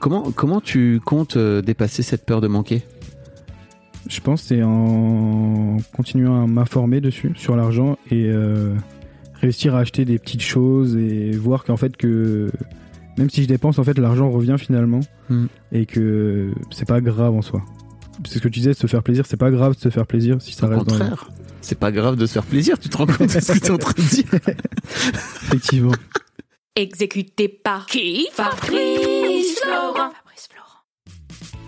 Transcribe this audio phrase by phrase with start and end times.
[0.00, 2.82] Comment, comment tu comptes euh, dépasser cette peur de manquer?
[4.08, 8.74] Je pense que c'est en continuant à m'informer dessus, sur l'argent, et euh,
[9.34, 12.50] réussir à acheter des petites choses et voir qu'en fait que
[13.18, 15.46] même si je dépense, en fait l'argent revient finalement Hmm.
[15.70, 17.62] et que c'est pas grave en soi.
[18.26, 20.38] C'est ce que tu disais, se faire plaisir, c'est pas grave de se faire plaisir
[20.40, 22.96] si ça Au reste dans contraire, c'est pas grave de se faire plaisir, tu te
[22.96, 24.24] rends compte de ce que tu es en train de dire?
[25.44, 25.92] Effectivement.
[26.74, 28.26] Exécuté par qui?
[28.32, 29.09] Fabrice
[29.54, 30.14] Florent.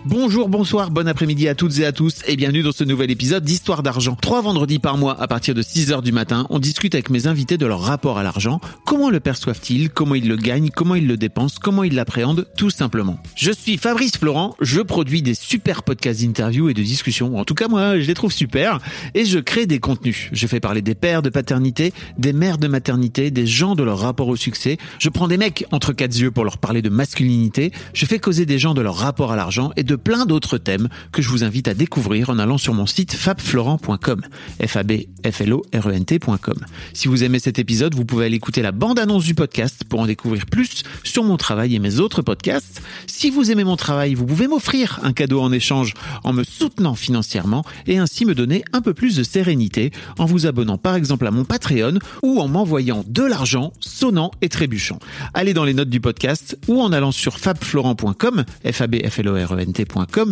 [0.05, 3.45] Bonjour, bonsoir, bon après-midi à toutes et à tous et bienvenue dans ce nouvel épisode
[3.45, 4.17] d'Histoire d'argent.
[4.19, 7.25] Trois vendredis par mois à partir de 6 heures du matin, on discute avec mes
[7.25, 11.07] invités de leur rapport à l'argent, comment le perçoivent-ils, comment ils le gagnent, comment ils
[11.07, 13.17] le dépensent, comment ils l'appréhendent, tout simplement.
[13.37, 17.55] Je suis Fabrice Florent, je produis des super podcasts d'interviews et de discussions, en tout
[17.55, 18.79] cas moi je les trouve super,
[19.13, 20.27] et je crée des contenus.
[20.33, 23.99] Je fais parler des pères de paternité, des mères de maternité, des gens de leur
[23.99, 27.71] rapport au succès, je prends des mecs entre quatre yeux pour leur parler de masculinité,
[27.93, 30.89] je fais causer des gens de leur rapport à l'argent et de plein d'autres thèmes
[31.11, 34.21] que je vous invite à découvrir en allant sur mon site fabflorent.com.
[34.65, 34.91] f a b
[35.23, 36.65] f l o r e n t.com.
[36.93, 40.05] Si vous aimez cet épisode, vous pouvez aller écouter la bande-annonce du podcast pour en
[40.05, 42.81] découvrir plus sur mon travail et mes autres podcasts.
[43.07, 46.95] Si vous aimez mon travail, vous pouvez m'offrir un cadeau en échange en me soutenant
[46.95, 51.27] financièrement et ainsi me donner un peu plus de sérénité en vous abonnant par exemple
[51.27, 54.99] à mon Patreon ou en m'envoyant de l'argent sonnant et trébuchant.
[55.33, 59.19] Allez dans les notes du podcast ou en allant sur fabflorent.com, f a b f
[59.19, 59.73] l o r e n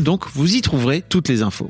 [0.04, 1.70] donc vous y trouverez toutes les infos.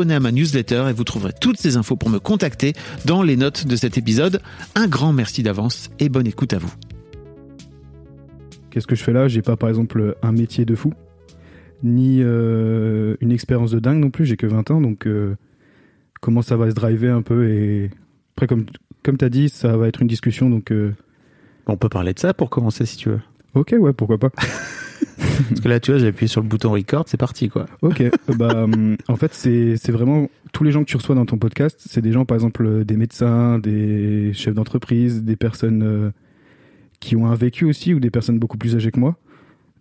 [0.09, 2.73] À ma newsletter et vous trouverez toutes ces infos pour me contacter
[3.05, 4.41] dans les notes de cet épisode.
[4.73, 6.73] Un grand merci d'avance et bonne écoute à vous.
[8.71, 9.27] Qu'est-ce que je fais là?
[9.27, 10.93] J'ai pas par exemple un métier de fou,
[11.83, 15.35] ni euh, une expérience de dingue non plus, j'ai que 20 ans, donc euh,
[16.21, 17.91] comment ça va se driver un peu et
[18.35, 18.65] après comme,
[19.03, 20.95] comme tu as dit, ça va être une discussion, donc euh,
[21.67, 23.19] On peut parler de ça pour commencer si tu veux.
[23.53, 24.31] ok ouais, pourquoi pas.
[25.49, 27.65] Parce que là, tu vois, j'ai appuyé sur le bouton record, c'est parti quoi.
[27.81, 31.25] Ok, euh, bah hum, en fait c'est vraiment tous les gens que tu reçois dans
[31.25, 35.83] ton podcast, c'est des gens par exemple euh, des médecins, des chefs d'entreprise, des personnes
[35.83, 36.11] euh,
[36.99, 39.17] qui ont un vécu aussi ou des personnes beaucoup plus âgées que moi.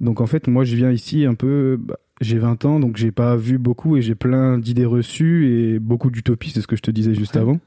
[0.01, 3.11] Donc en fait moi je viens ici un peu, bah, j'ai 20 ans donc j'ai
[3.13, 6.83] pas vu beaucoup et j'ai plein d'idées reçues et beaucoup d'utopies, c'est ce que je
[6.83, 7.43] te disais juste Ouais.
[7.43, 7.59] avant.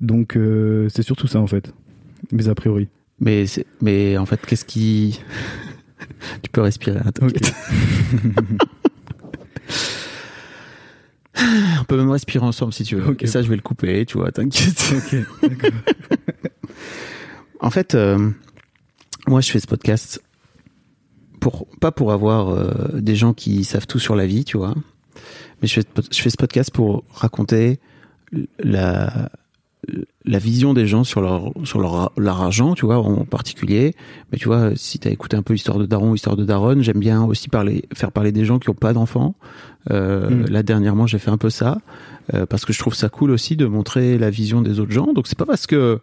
[0.00, 1.72] Donc euh, c'est surtout ça en fait,
[2.32, 2.88] mes a priori.
[3.20, 3.44] Mais,
[3.80, 5.20] mais en fait, qu'est-ce qui.
[6.42, 7.54] tu peux respirer, hein, t'inquiète.
[11.80, 13.10] On peut même respirer ensemble si tu veux.
[13.10, 13.22] Ok.
[13.22, 14.94] Et ça, je vais le couper, tu vois, t'inquiète.
[14.96, 15.70] Ok, d'accord.
[17.60, 18.30] En fait, euh,
[19.26, 20.22] moi, je fais ce podcast
[21.40, 24.74] pour pas pour avoir euh, des gens qui savent tout sur la vie, tu vois.
[25.60, 27.80] Mais je fais, je fais ce podcast pour raconter
[28.58, 29.30] la
[30.24, 33.94] la vision des gens sur leur sur leur, leur argent, tu vois, en particulier.
[34.32, 36.98] Mais tu vois, si t'as écouté un peu Histoire de Daron, Histoire de Daronne, j'aime
[36.98, 39.34] bien aussi parler, faire parler des gens qui ont pas d'enfants.
[39.90, 40.46] Euh, Mm.
[40.50, 41.78] Là dernièrement, j'ai fait un peu ça
[42.32, 45.12] euh, parce que je trouve ça cool aussi de montrer la vision des autres gens.
[45.12, 46.00] Donc c'est pas parce que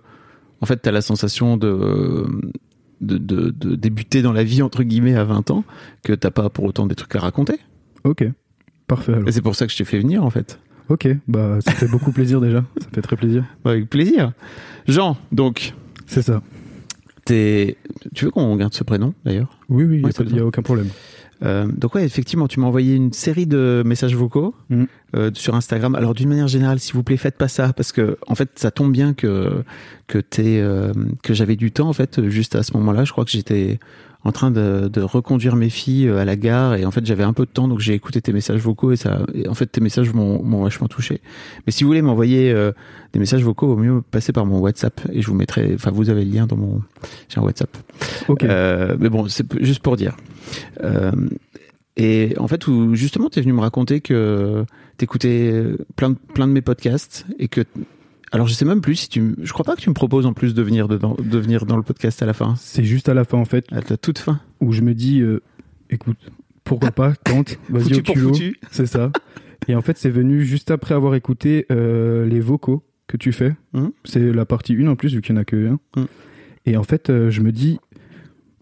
[0.61, 2.25] en fait t'as la sensation de
[3.01, 5.63] de, de de débuter dans la vie entre guillemets à 20 ans
[6.03, 7.59] que t'as pas pour autant des trucs à raconter.
[8.03, 8.25] ok,
[8.87, 9.27] parfait alors.
[9.27, 10.59] Et c'est pour ça que je t'ai fait venir en fait.
[10.91, 13.45] Ok, bah ça fait beaucoup plaisir déjà, ça fait très plaisir.
[13.63, 14.33] Bah, Avec plaisir.
[14.89, 15.73] Jean, donc
[16.05, 16.41] C'est ça.
[17.23, 17.77] t'es
[18.13, 19.57] tu veux qu'on garde ce prénom d'ailleurs?
[19.69, 20.87] Oui, oui, il Ouais, n'y a, aucun problème.
[21.43, 24.83] Euh, donc ouais, effectivement, tu m'as envoyé une série de messages vocaux Mm.
[25.15, 25.95] euh, sur Instagram.
[25.95, 28.69] Alors d'une manière générale, s'il vous plaît, faites pas ça parce que en fait, ça
[28.69, 29.63] tombe bien que
[30.07, 30.91] que t'es euh,
[31.23, 33.05] que j'avais du temps en fait juste à ce moment-là.
[33.05, 33.79] Je crois que j'étais
[34.23, 37.23] en train de, de reconduire mes filles euh, à la gare et en fait j'avais
[37.23, 39.65] un peu de temps donc j'ai écouté tes messages vocaux et ça et en fait
[39.65, 41.21] tes messages m'ont vachement touché.
[41.65, 42.71] Mais si vous voulez m'envoyer euh,
[43.13, 45.71] des messages vocaux, au mieux passer par mon WhatsApp et je vous mettrai.
[45.75, 46.81] Enfin, vous avez le lien dans mon
[47.29, 47.75] j'ai un WhatsApp.
[48.27, 48.43] Ok.
[48.43, 50.15] Euh, mais bon, c'est juste pour dire.
[50.83, 51.11] Euh,
[51.97, 54.65] et en fait, où justement, tu es venu me raconter que
[54.97, 55.63] t'écoutais
[55.95, 57.61] plein de, plein de mes podcasts et que.
[58.33, 59.35] Alors, je sais même plus si tu.
[59.41, 61.75] Je crois pas que tu me proposes en plus de venir, dedans, de venir dans
[61.77, 62.55] le podcast à la fin.
[62.57, 64.39] C'est juste à la fin en fait À la toute fin.
[64.61, 65.41] où je me dis, euh,
[65.89, 66.17] écoute,
[66.63, 68.31] pourquoi pas, tente, vas-y au culot.
[68.71, 69.11] C'est ça.
[69.67, 73.53] Et en fait, c'est venu juste après avoir écouté euh, les vocaux que tu fais.
[73.73, 73.91] Mhm.
[74.05, 75.79] C'est la partie 1 en plus, vu qu'il n'y en a que un.
[75.97, 76.07] Mhm.
[76.67, 77.79] Et en fait, euh, je me dis,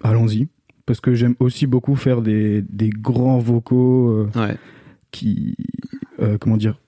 [0.02, 0.48] allons-y.
[0.88, 4.58] Parce que j'aime aussi beaucoup faire des, des grands vocaux Ouais.
[5.12, 5.56] qui.
[6.42, 6.80] comment dire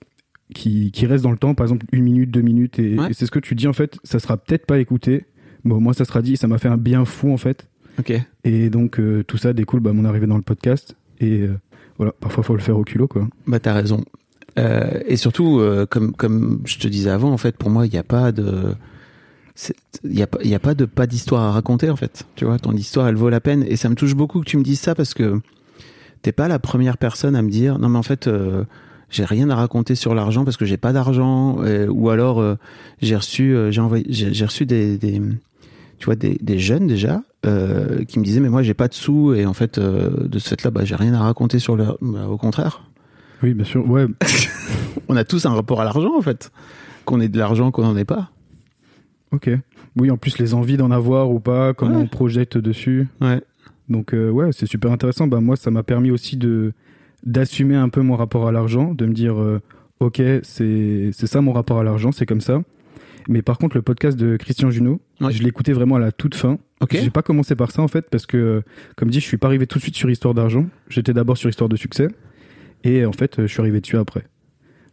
[0.52, 2.78] qui, qui restent dans le temps, par exemple une minute, deux minutes.
[2.78, 3.10] Et, Ouais.
[3.10, 5.26] et c'est ce que tu dis, en fait, ça sera peut-être pas écouté.
[5.64, 6.36] Mais au moins, ça sera dit.
[6.36, 7.66] Ça m'a fait un bien fou, en fait.
[7.98, 8.12] Ok.
[8.44, 10.96] Et donc, euh, tout ça découle bah, mon arrivée dans le podcast.
[11.20, 11.56] Et euh,
[11.98, 13.28] voilà, parfois, faut le faire au culot, quoi.
[13.46, 14.04] Bah, t'as raison.
[14.58, 15.60] Euh, et surtout,
[15.90, 18.74] comme, comme je te disais avant, en fait, pour moi, il n'y a pas de.
[20.02, 22.24] Il n'y a, y a pas de pas d'histoire à raconter, en fait.
[22.36, 23.64] Tu vois, ton histoire, elle vaut la peine.
[23.68, 25.40] Et ça me touche beaucoup que tu me dises ça parce que
[26.22, 28.64] t'es pas la première personne à me dire non, mais en fait, euh,
[29.12, 31.58] j'ai rien à raconter sur l'argent parce que j'ai pas d'argent.
[31.62, 32.56] euh, ou alors, euh,
[33.00, 35.20] j'ai reçu, euh, j'ai envoyé, j'ai reçu des, des,
[35.98, 39.34] tu vois, des, des jeunes déjà qui me disaient mais moi j'ai pas de sous
[39.34, 42.36] et en fait de ce fait-là bah j'ai rien à raconter sur le bah, au
[42.36, 42.82] contraire
[43.42, 43.88] Oui, bien sûr.
[43.90, 44.06] Ouais,
[45.08, 46.52] on a tous un rapport à l'argent en fait
[47.04, 48.30] qu'on ait de l'argent qu'on n'en ait pas
[49.32, 49.50] ok.
[49.96, 52.02] Oui, en plus, les envies d'en avoir ou pas, comment Ouais.
[52.02, 53.08] on projette dessus.
[53.20, 53.42] ouais
[53.90, 55.26] Donc, ouais, c'est super intéressant.
[55.26, 56.72] Bah, moi, ça m'a permis aussi de
[57.24, 59.60] d'assumer un peu mon rapport à l'argent, de me dire, euh,
[60.00, 62.62] ok, c'est ça mon rapport à l'argent, c'est comme ça.
[63.28, 65.30] Mais par contre, le podcast de Christian Junot, Ouais.
[65.30, 66.58] je écouté vraiment à la toute fin.
[66.80, 68.62] ok J'ai pas commencé par ça en fait parce que,
[68.96, 70.66] comme dit, je suis pas arrivé tout de suite sur Histoire d'argent.
[70.88, 72.08] J'étais d'abord sur Histoire de succès
[72.82, 74.24] et en fait, euh, je suis arrivé dessus après.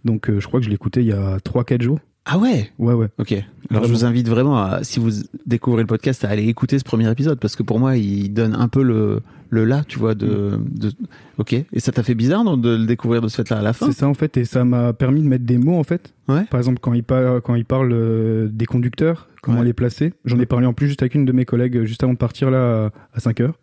[0.06, 2.00] Donc, euh, je crois que je l'ai écouté il y a 3-4 jours.
[2.26, 2.70] Ah ouais?
[2.78, 3.08] Ouais, ouais.
[3.18, 3.46] ok alors
[3.82, 3.88] Vraiment.
[3.88, 5.10] je vous invite vraiment à si vous
[5.46, 8.54] découvrez le podcast à aller écouter ce premier épisode parce que pour moi il donne
[8.56, 9.22] un peu le
[9.52, 10.92] le là tu vois de, de...
[11.38, 13.74] ok et ça t'a fait bizarre de le découvrir de ce fait là à la
[13.74, 13.88] fin?
[13.88, 16.14] C'est ça en fait et ça m'a permis de mettre des mots en fait.
[16.28, 16.44] Ouais.
[16.52, 19.66] Par exemple, quand il, par- quand il parle euh, des conducteurs, comment Ouais.
[19.66, 20.14] les placer.
[20.26, 22.18] J'en ai parlé en plus juste avec une de mes collègues euh, juste avant de
[22.20, 23.58] partir là à 5 heures.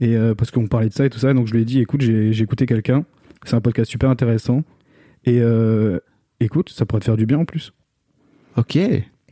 [0.00, 1.80] Et euh, parce qu'on parlait de ça et tout ça, donc je lui ai dit
[1.80, 3.04] écoute, j'ai j'ai écouté quelqu'un,
[3.44, 4.62] c'est un podcast super intéressant.
[5.26, 5.98] Et euh,
[6.40, 7.74] écoute, ça pourrait te faire du bien en plus.
[8.56, 8.78] Ok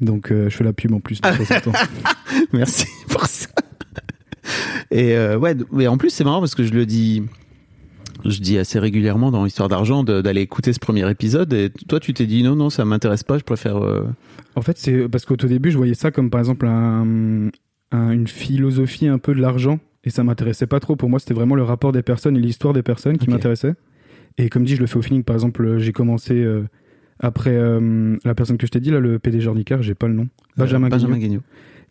[0.00, 1.20] Donc euh, je fais la pub en plus.
[1.20, 1.29] de.
[2.53, 3.49] Merci pour ça.
[4.91, 7.23] Et euh, ouais, mais en plus c'est marrant parce que je le dis,
[8.25, 11.53] je dis assez régulièrement dans Histoire d'argent d'aller écouter ce premier épisode.
[11.53, 13.38] Et toi, tu t'es dit non, non, ça m'intéresse pas.
[13.38, 13.76] Je préfère.
[13.76, 14.06] euh,
[14.56, 17.49] En fait, c'est parce qu'au tout début, je voyais ça comme par exemple un-
[17.93, 20.97] un- une philosophie un peu de l'argent et ça m'intéressait pas trop.
[20.97, 23.32] Pour moi, c'était vraiment le rapport des personnes et l'histoire des personnes qui Ok.
[23.35, 23.75] m'intéressait.
[24.38, 25.25] Et comme dit, je le fais au feeling.
[25.25, 26.35] Par exemple, j'ai commencé
[27.20, 30.15] après euh, la personne que je t'ai dit là, le PDG Ornicar, j'ai pas le
[30.15, 30.87] nom, Benjamin.
[30.87, 31.29] euh, Benjamin Gagnon.
[31.38, 31.43] Gagnon.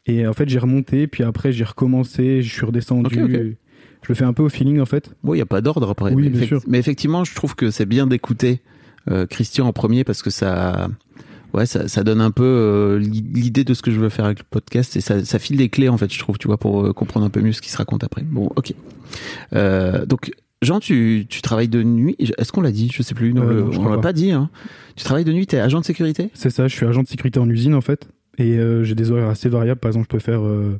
[0.05, 3.57] Et en fait, j'ai remonté, puis après, j'ai recommencé, je suis redescendu.
[4.03, 5.11] Je le fais un peu au feeling en fait.
[5.23, 6.13] Bon, il y a pas d'ordre après.
[6.13, 6.61] Oui, mais, bien sûr.
[6.67, 8.61] mais effectivement, je trouve que c'est bien d'écouter
[9.09, 10.87] euh, Christian en premier parce que ça,
[11.53, 14.25] ouais, ça, ça donne un peu euh, l'i- l'idée de ce que je veux faire
[14.25, 16.57] avec le podcast et ça, ça file des clés en fait, je trouve, tu vois,
[16.57, 18.21] pour euh, comprendre un peu mieux ce qui se raconte après.
[18.23, 18.73] Bon, ok.
[20.07, 20.31] Donc.
[20.61, 22.15] Jean, tu, tu travailles de nuit.
[22.19, 22.89] Est-ce qu'on l'a dit?
[22.93, 23.33] Je sais plus.
[23.33, 24.13] Non, Euh, non, je on l'a pas.
[24.13, 24.31] dit.
[24.31, 24.49] Hein.
[24.95, 25.45] Tu travailles de nuit.
[25.45, 26.29] T'es agent de sécurité?
[26.33, 28.07] C'est ça, je suis agent de sécurité en usine en fait.
[28.39, 29.79] Et euh, j'ai des horaires assez variables.
[29.79, 30.79] Par exemple, je peux faire euh,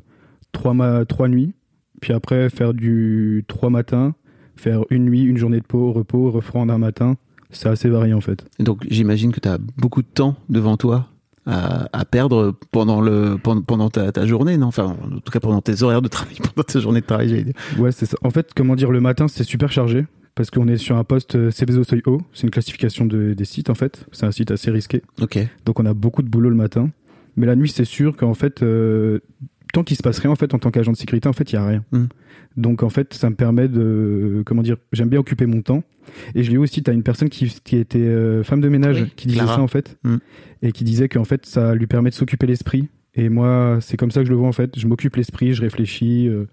[0.52, 1.52] trois, ma trois nuits,
[2.00, 4.14] puis après faire du trois matins,
[4.56, 7.16] faire une nuit, une journée de pause, repos, reprendre un matin.
[7.50, 8.44] C'est assez varié en fait.
[8.58, 11.08] Donc j'imagine que tu as beaucoup de temps devant toi
[11.48, 14.66] à, à perdre pendant le pendant, pendant ta, ta journée, non?
[14.66, 17.44] Enfin, en tout cas pendant tes horaires de travail, pendant tes journées de travail, j'allais
[17.44, 17.54] dire.
[17.78, 18.16] Ouais, c'est ça.
[18.22, 20.06] En fait, comment dire, le matin, c'est super chargé.
[20.34, 22.20] Parce qu'on est sur un poste euh, Céveso Seuil haut.
[22.32, 24.06] C'est une classification de- des sites en fait.
[24.12, 25.02] C'est un site assez risqué.
[25.20, 25.36] Ok.
[25.64, 26.90] Donc on a beaucoup de boulot le matin.
[27.34, 29.18] Mais la nuit, c'est sûr qu'en fait, euh,
[29.78, 31.54] tant qu'il se passe rien en fait en tant qu'agent de sécurité, en fait, il
[31.54, 31.84] y a rien.
[31.92, 32.04] Mm.
[32.56, 35.82] Donc en fait, ça me permet de, comment dire, j'aime bien occuper mon temps.
[36.34, 39.12] Et je l'ai aussi, t'as une personne qui, qui était euh, femme de ménage Oui,
[39.14, 39.56] qui disait Clara.
[39.56, 40.16] ça en fait, Mm.
[40.62, 42.88] et qui disait qu'en fait, ça lui permet de s'occuper l'esprit.
[43.14, 44.78] Et moi, c'est comme ça que je le vois en fait.
[44.78, 46.44] Je m'occupe l'esprit, je réfléchis, euh,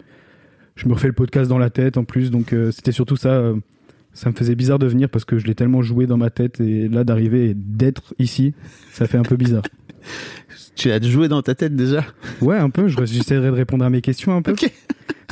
[0.76, 2.30] je me refais le podcast dans la tête en plus.
[2.30, 3.52] Donc euh, c'était surtout ça.
[4.16, 6.60] Ça me faisait bizarre de venir parce que je l'ai tellement joué dans ma tête
[6.60, 8.54] et là d'arriver et d'être ici,
[8.92, 9.62] ça fait un peu bizarre.
[10.76, 12.04] Tu as joué dans ta tête déjà?
[12.42, 12.86] Ouais, un peu.
[12.88, 14.52] je- J'essaierai de répondre à mes questions un peu.
[14.52, 14.70] Ok.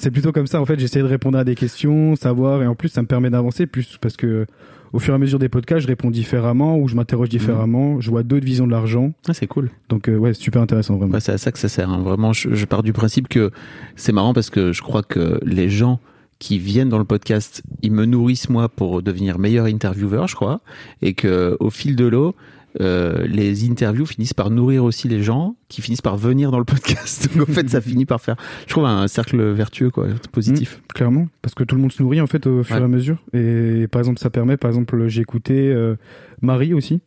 [0.01, 0.61] c'est plutôt comme ça.
[0.61, 3.31] En fait, j'essaie de répondre à des questions, savoir, et en plus, ça me permet
[3.31, 4.47] d'avancer plus parce que
[4.93, 8.01] au fur et à mesure des podcasts, je réponds différemment ou je m'interroge différemment.
[8.01, 9.13] Je vois d'autres visions de l'argent.
[9.29, 9.71] Ah, c'est cool.
[9.91, 11.19] Donc, euh, ouais, super intéressant, vraiment.
[11.21, 11.91] C'est à ça que ça sert.
[11.91, 12.01] hein.
[12.03, 13.51] Vraiment, je, je pars du principe que
[13.97, 16.01] c'est marrant parce que je crois que les gens
[16.45, 20.61] qui viennent dans le podcast, ils me nourrissent moi pour devenir meilleur intervieweur, je crois,
[21.01, 22.35] et que au fil de l'eau,
[22.83, 26.65] euh, les interviews finissent par nourrir aussi les gens qui finissent par venir dans le
[26.75, 27.31] podcast.
[27.35, 28.37] Donc en fait, ça finit par faire,
[28.67, 30.77] je trouve, un cercle vertueux, quoi, positif.
[30.83, 32.83] Mmh, clairement, parce que tout le monde se nourrit en fait au fur Ouais.
[32.83, 33.17] et à mesure.
[33.33, 35.97] Et par exemple, ça permet, par exemple, j'ai écouté euh,
[36.43, 37.01] Marie aussi.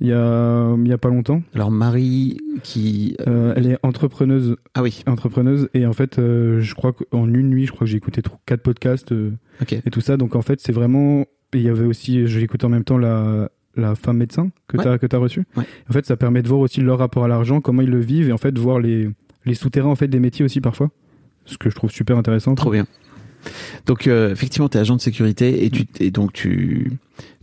[0.00, 1.42] Il y a, il y a pas longtemps.
[1.54, 6.74] Alors Marie, qui, Euh, elle est entrepreneuse, ah oui, entrepreneuse, et en fait, euh, je
[6.74, 9.32] crois qu'en une nuit, je crois que j'ai écouté quatre podcasts euh,
[9.70, 10.16] et tout ça.
[10.18, 11.24] Donc en fait, c'est vraiment.
[11.54, 14.84] Il y avait aussi, j'ai écouté en même temps la la femme médecin que Ouais.
[14.84, 15.44] t'as que reçue.
[15.56, 15.64] Ouais.
[15.88, 18.28] En fait, ça permet de voir aussi leur rapport à l'argent, comment ils le vivent,
[18.28, 19.08] et en fait, voir les
[19.46, 20.90] les souterrains en fait des métiers aussi parfois.
[21.46, 22.54] Ce que je trouve super intéressant.
[22.54, 22.86] trop bien.
[23.86, 26.92] Donc euh, effectivement, tu es agent de sécurité et tu, et donc tu,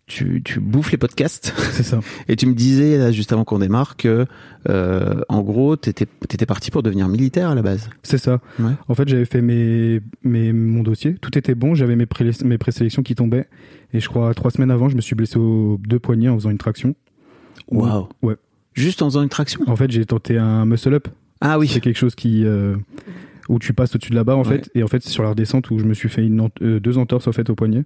[0.06, 1.54] tu, tu bouffes les podcasts.
[1.72, 2.00] C'est ça.
[2.28, 4.26] Et tu me disais là juste avant qu'on démarre que,
[4.70, 7.90] euh, en gros, t'étais étais parti pour devenir militaire à la base.
[8.04, 8.40] C'est ça.
[8.60, 8.72] Ouais.
[8.88, 11.16] En fait, j'avais fait mes, mes, mon dossier.
[11.16, 11.74] Tout était bon.
[11.76, 13.48] J'avais mes, pré mes présélections qui tombaient.
[13.94, 16.50] Et je crois, trois semaines avant, je me suis blessé aux deux poignets en faisant
[16.50, 16.96] une traction.
[17.72, 18.08] Waouh.
[18.22, 18.36] Ouais.
[18.74, 19.62] Juste en faisant une traction?
[19.68, 21.08] En fait, j'ai tenté un muscle-up.
[21.42, 21.68] Ah oui.
[21.68, 22.76] C'est quelque chose qui, euh,
[23.50, 24.58] où tu passes au-dessus de la barre, en Ouais.
[24.58, 24.70] fait.
[24.76, 26.98] Et en fait, c'est sur la redescente où je me suis fait une, euh, deux
[26.98, 27.84] entorses, en fait, au poignet.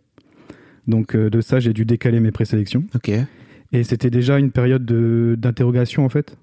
[0.88, 2.84] Donc, euh, de ça, j'ai dû décaler mes présélections.
[2.96, 3.12] Ok.
[3.74, 6.38] Et c'était déjà une période de- d'interrogation en fait.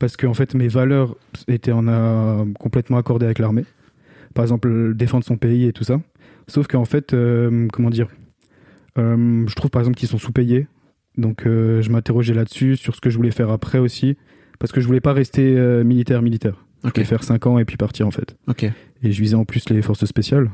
[0.00, 3.64] Parce que en fait mes valeurs étaient en a, complètement accordées avec l'armée.
[4.34, 6.00] Par exemple défendre son pays et tout ça.
[6.48, 8.08] Sauf qu'en fait, euh, comment dire,
[8.98, 10.66] euh, je trouve par exemple qu'ils sont sous-payés.
[11.16, 14.16] Donc euh, je m'interrogeais là-dessus, sur ce que je voulais faire après aussi.
[14.58, 16.64] Parce que je voulais pas rester militaire militaire.
[16.84, 18.36] Je voulais faire 5 ans et puis partir en fait.
[18.48, 18.64] Ok.
[18.64, 20.50] Et je visais en plus les forces spéciales.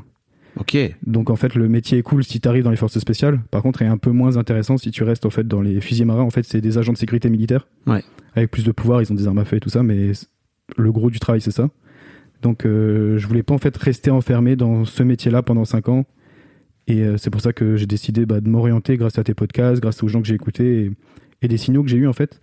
[0.57, 0.77] Ok.
[1.05, 3.39] Donc en fait le métier est cool si tu arrives dans les forces spéciales.
[3.51, 5.79] Par contre, il est un peu moins intéressant si tu restes en fait dans les
[5.81, 6.23] fusiliers marins.
[6.23, 7.67] En fait, c'est des agents de sécurité militaire.
[7.87, 8.03] Ouais.
[8.35, 10.11] Avec plus de pouvoir, ils ont des armes à feu et tout ça, mais
[10.77, 11.69] le gros du travail c'est ça.
[12.41, 16.05] Donc euh, je voulais pas en fait rester enfermé dans ce métier-là pendant 5 ans.
[16.87, 19.81] Et euh, c'est pour ça que j'ai décidé bah, de m'orienter grâce à tes podcasts,
[19.81, 20.91] grâce aux gens que j'ai écoutés et,
[21.43, 22.41] et des signaux que j'ai eu en fait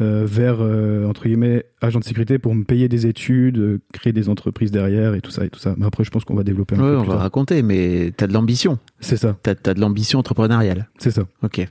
[0.00, 4.28] vers euh, entre guillemets agent de sécurité pour me payer des études, euh, créer des
[4.28, 5.74] entreprises derrière et tout ça et tout ça.
[5.78, 7.22] Mais après je pense qu'on va développer un Ouais, peu on plus va tard.
[7.22, 8.78] raconter, mais t'as de l'ambition.
[9.00, 10.88] C'est ça, T'as as de l'ambition entrepreneuriale.
[10.98, 11.22] c'est ça.
[11.42, 11.66] Ok.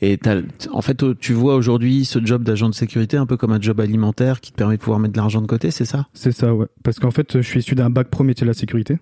[0.00, 0.40] Et t'as-
[0.72, 3.80] en fait, tu vois aujourd'hui ce job d'agent de sécurité un peu comme un job
[3.80, 6.06] alimentaire qui te permet de pouvoir mettre de l'argent de côté, c'est ça?
[6.14, 6.66] C'est ça, ouais.
[6.82, 8.98] Parce qu'en fait, je suis issu d'un bac pro métier de la sécurité.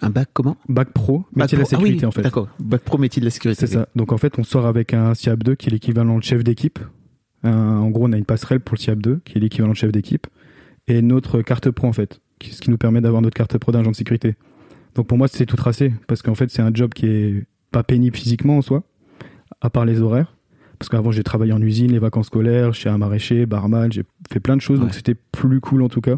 [0.00, 0.56] Un bac comment?
[0.68, 2.22] Bac pro métier Bac de la pro- ah oui, sécurité, en fait.
[2.22, 2.48] D'accord.
[2.58, 3.66] Bac pro métier de la sécurité.
[3.66, 3.86] C'est ça.
[3.94, 6.80] Donc en fait, on sort avec un SIAP 2 qui est l'équivalent de chef d'équipe.
[7.44, 9.76] Un- en gros, on a une passerelle pour le SIAP 2 qui est l'équivalent de
[9.76, 10.26] chef d'équipe.
[10.88, 12.20] Et notre carte pro, en fait.
[12.42, 14.34] Ce qui nous permet d'avoir notre carte pro d'agent de sécurité.
[14.94, 15.92] Donc pour moi, c'est tout tracé.
[16.08, 18.82] Parce qu'en fait, c'est un job qui est pas pénible physiquement en soi.
[19.60, 20.34] À part les horaires.
[20.78, 24.40] Parce qu'avant, j'ai travaillé en usine, les vacances scolaires, chez un maraîcher, barman, j'ai fait
[24.40, 24.80] plein de choses.
[24.80, 26.16] Donc c'était plus cool en tout cas.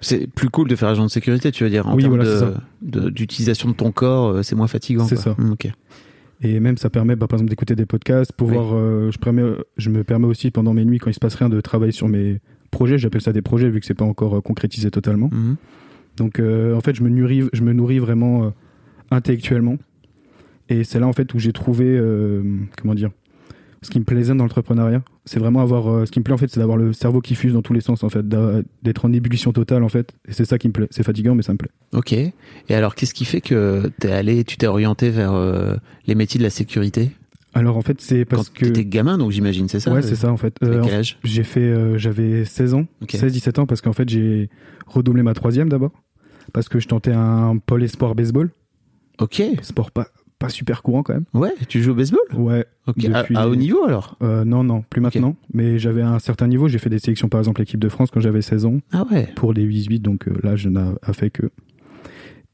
[0.00, 2.28] C'est plus cool de faire agent de sécurité, tu veux dire, en Oui, termes voilà,
[2.28, 2.62] c'est de- ça.
[2.82, 5.06] de- d'utilisation de, ton corps, euh, c'est moins fatigant.
[5.06, 5.36] C'est ça.
[5.50, 5.68] Ok.
[6.42, 9.42] Et même, ça permet, bah, par exemple, d'écouter des podcasts, pouvoir, euh, je, permets,
[9.78, 12.08] je me permets aussi pendant mes nuits, quand il se passe rien, de travailler sur
[12.08, 12.40] mes
[12.70, 12.98] projets.
[12.98, 15.30] J'appelle ça des projets vu que c'est pas encore euh, concrétisé totalement.
[15.32, 15.56] Mhm.
[16.16, 18.50] Donc, euh, en fait, je me nourris, je me nourris vraiment euh,
[19.10, 19.76] intellectuellement.
[20.68, 22.00] Et c'est là, en fait, où j'ai trouvé,
[22.76, 23.10] comment dire,
[23.82, 25.00] ce qui me plaisait dans l'entrepreneuriat.
[25.28, 27.34] C'est vraiment avoir, euh, ce qui me plaît, en fait, c'est d'avoir le cerveau qui
[27.34, 30.12] fuse dans tous les sens, en fait, d'être en ébullition totale, en fait.
[30.28, 30.86] Et c'est ça qui me plaît.
[30.90, 31.70] C'est fatigant, mais ça me plaît.
[31.92, 32.12] Ok.
[32.12, 32.32] Et
[32.70, 35.74] alors, qu'est-ce qui fait que t'es allé, tu t'es orienté vers euh,
[36.06, 37.10] les métiers de la sécurité?
[37.54, 38.64] Alors, en fait, c'est parce Quand que.
[38.66, 40.54] t'étais gamin, donc j'imagine, c'est ça ouais, c'est ça, en fait.
[40.62, 41.18] Euh, quel âge?
[41.24, 43.14] J'ai fait, euh, j'avais 16 ans, Ok.
[43.14, 44.48] 16-17 ans, parce qu'en fait, j'ai
[44.86, 45.90] redoublé ma troisième d'abord.
[46.52, 48.50] Parce que je tentais un pôle espoir baseball.
[49.18, 49.42] Ok.
[49.62, 50.06] Sport pas,
[50.38, 51.24] pas super courant quand même.
[51.34, 52.20] Ouais, tu joues au baseball?
[52.34, 52.66] Ouais.
[52.86, 53.04] Ok.
[53.06, 54.16] À- Depuis- À, haut niveau alors?
[54.22, 55.36] Euh, non, non, plus maintenant.
[55.54, 56.68] Mais j'avais un certain niveau.
[56.68, 59.28] J'ai fait des sélections, par exemple, l'équipe de France quand j'avais 16 ans, Ah ouais.
[59.36, 60.80] pour les 18, donc euh, là, je n'ai
[61.12, 61.50] fait que.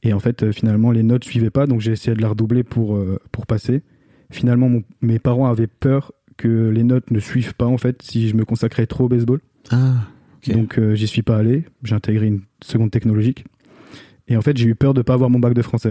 [0.05, 2.65] Et en fait, euh, finalement, les notes suivaient pas, donc j'ai essayé de la redoubler
[2.65, 3.83] pour, euh, pour passer.
[4.31, 8.29] Finalement, mon- mes parents avaient peur que les notes ne suivent pas, en fait, si
[8.29, 9.41] je me consacrais trop au baseball.
[9.71, 9.95] Ah.
[10.39, 10.55] Ok.
[10.55, 13.45] Donc euh, j'y suis pas allé, j'ai intégré une seconde technologique.
[14.27, 15.91] Et en fait j'ai eu peur de pas avoir mon bac de français.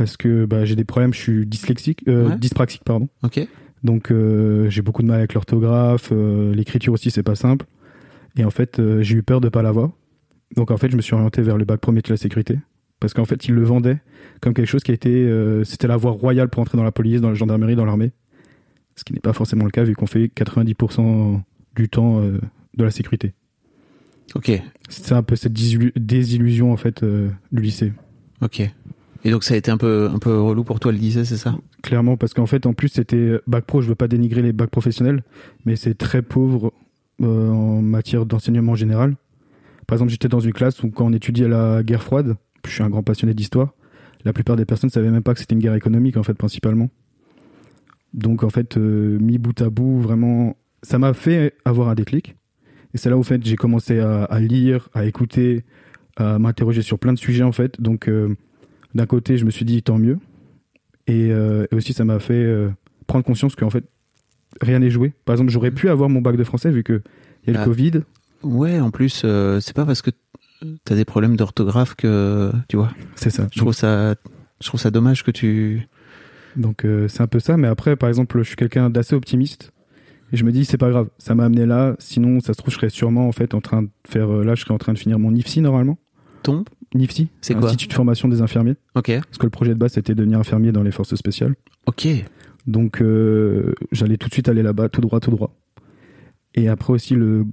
[0.00, 2.38] Parce que bah, j'ai des problèmes, je suis dyslexique, euh, Ouais.
[2.38, 3.10] dyspraxique, pardon.
[3.22, 3.46] Ok.
[3.84, 7.66] Donc euh, j'ai beaucoup de mal avec l'orthographe, euh, l'écriture aussi c'est pas simple.
[8.38, 9.90] Et en fait j'ai eu peur de pas l'avoir.
[10.56, 12.58] Donc en fait je me suis orienté vers le bac premier de la sécurité.
[12.98, 13.98] Parce qu'en fait ils le vendaient
[14.40, 15.28] comme quelque chose qui a été...
[15.64, 18.12] C'était la voie royale pour entrer dans la police, dans la gendarmerie, dans l'armée.
[18.96, 21.40] Ce qui n'est pas forcément le cas vu qu'on fait 90%
[21.76, 23.34] du temps de la sécurité.
[24.34, 24.50] Ok.
[24.88, 27.92] C'est un peu cette désillu- désillusion en fait du lycée.
[28.40, 28.62] Ok.
[29.24, 31.36] Et donc ça a été un peu un peu relou pour toi le lycée, c'est
[31.36, 31.56] ça?
[31.82, 33.82] Clairement, parce qu'en fait, en plus, c'était bac pro.
[33.82, 35.22] Je veux pas dénigrer les bacs professionnels,
[35.66, 36.72] mais c'est très pauvre
[37.20, 39.16] euh, en matière d'enseignement général.
[39.86, 42.82] Par exemple, j'étais dans une classe où, quand on étudiait la guerre froide, je suis
[42.82, 43.74] un grand passionné d'histoire,
[44.24, 46.34] la plupart des personnes ne savaient même pas que c'était une guerre économique, en fait,
[46.34, 46.88] principalement.
[48.14, 52.36] Donc, en fait, euh, mis bout à bout, vraiment, ça m'a fait avoir un déclic.
[52.94, 55.64] Et c'est là où, en fait, j'ai commencé à, lire, à écouter,
[56.16, 57.80] à m'interroger sur plein de sujets, en fait.
[57.80, 58.36] Donc, euh,
[58.94, 60.18] d'un côté, je me suis dit, tant mieux.
[61.06, 62.68] Et, euh, et aussi, ça m'a fait euh,
[63.06, 63.84] prendre conscience qu'en fait,
[64.60, 65.12] rien n'est joué.
[65.24, 67.02] Par exemple, j'aurais pu avoir mon bac de français vu que
[67.46, 67.64] il y a le Ah.
[67.64, 67.92] Covid.
[68.42, 70.10] Ouais, en plus, euh, c'est pas parce que
[70.84, 72.90] t'as des problèmes d'orthographe que tu vois.
[73.14, 73.48] C'est ça.
[73.52, 74.14] Je trouve ça,
[74.60, 75.88] je trouve ça dommage que tu.
[76.56, 77.56] Donc c'est un peu ça.
[77.56, 79.72] Mais après, par exemple, je suis quelqu'un d'assez optimiste.
[80.32, 81.96] Et je me dis, c'est pas grave, ça m'a amené là.
[81.98, 84.28] Sinon, ça se trouve, je serais sûrement en fait en train de faire.
[84.28, 85.98] là, je serais en train de finir mon IFSI normalement.
[86.42, 88.74] Ton NIFSI, C'est quoi Institut de formation des infirmiers.
[88.94, 89.12] Ok.
[89.14, 91.54] Parce que le projet de base, c'était de devenir infirmier dans les forces spéciales.
[91.86, 92.06] Ok.
[92.66, 95.54] Donc euh, j'allais tout de suite aller là-bas, tout droit, tout droit.
[96.54, 97.46] Et après aussi le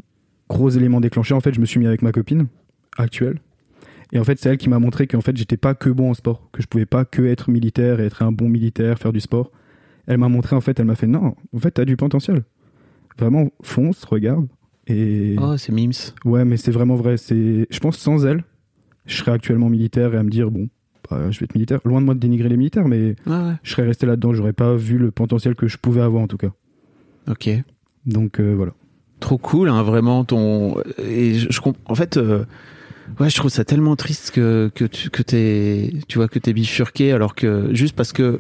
[0.50, 2.48] gros élément déclencheur, en fait, je me suis mis avec ma copine
[2.98, 3.40] actuelle.
[4.14, 6.14] Et en fait, c'est elle qui m'a montré qu'en fait, j'étais pas que bon en
[6.14, 9.20] sport, que je pouvais pas que être militaire et être un bon militaire, faire du
[9.20, 9.52] sport.
[10.08, 12.44] Elle m'a montré en fait, elle m'a fait non, en fait, t'as du potentiel.
[13.20, 14.48] Vraiment, fonce, regarde.
[14.88, 15.92] Et Oh, c'est Mims.
[16.24, 17.18] ouais, mais c'est vraiment vrai.
[17.18, 18.44] C'est, je pense, sans elle,
[19.08, 20.68] je serais actuellement militaire et à me dire bon,
[21.10, 21.80] bah, je vais être militaire.
[21.86, 23.54] Loin de moi de dénigrer les militaires, mais ouais.
[23.64, 24.34] je serais resté là-dedans.
[24.34, 26.52] J'aurais pas vu le potentiel que je pouvais avoir en tout cas.
[27.30, 27.50] Ok.
[28.06, 28.74] Donc euh, voilà.
[29.20, 30.78] Trop cool, hein, vraiment ton.
[31.04, 32.46] Et je, je comp- En fait, euh,
[33.20, 36.54] ouais, je trouve ça tellement triste que que tu que t'es, tu vois, que t'es
[36.54, 38.40] bifurqué alors que juste parce que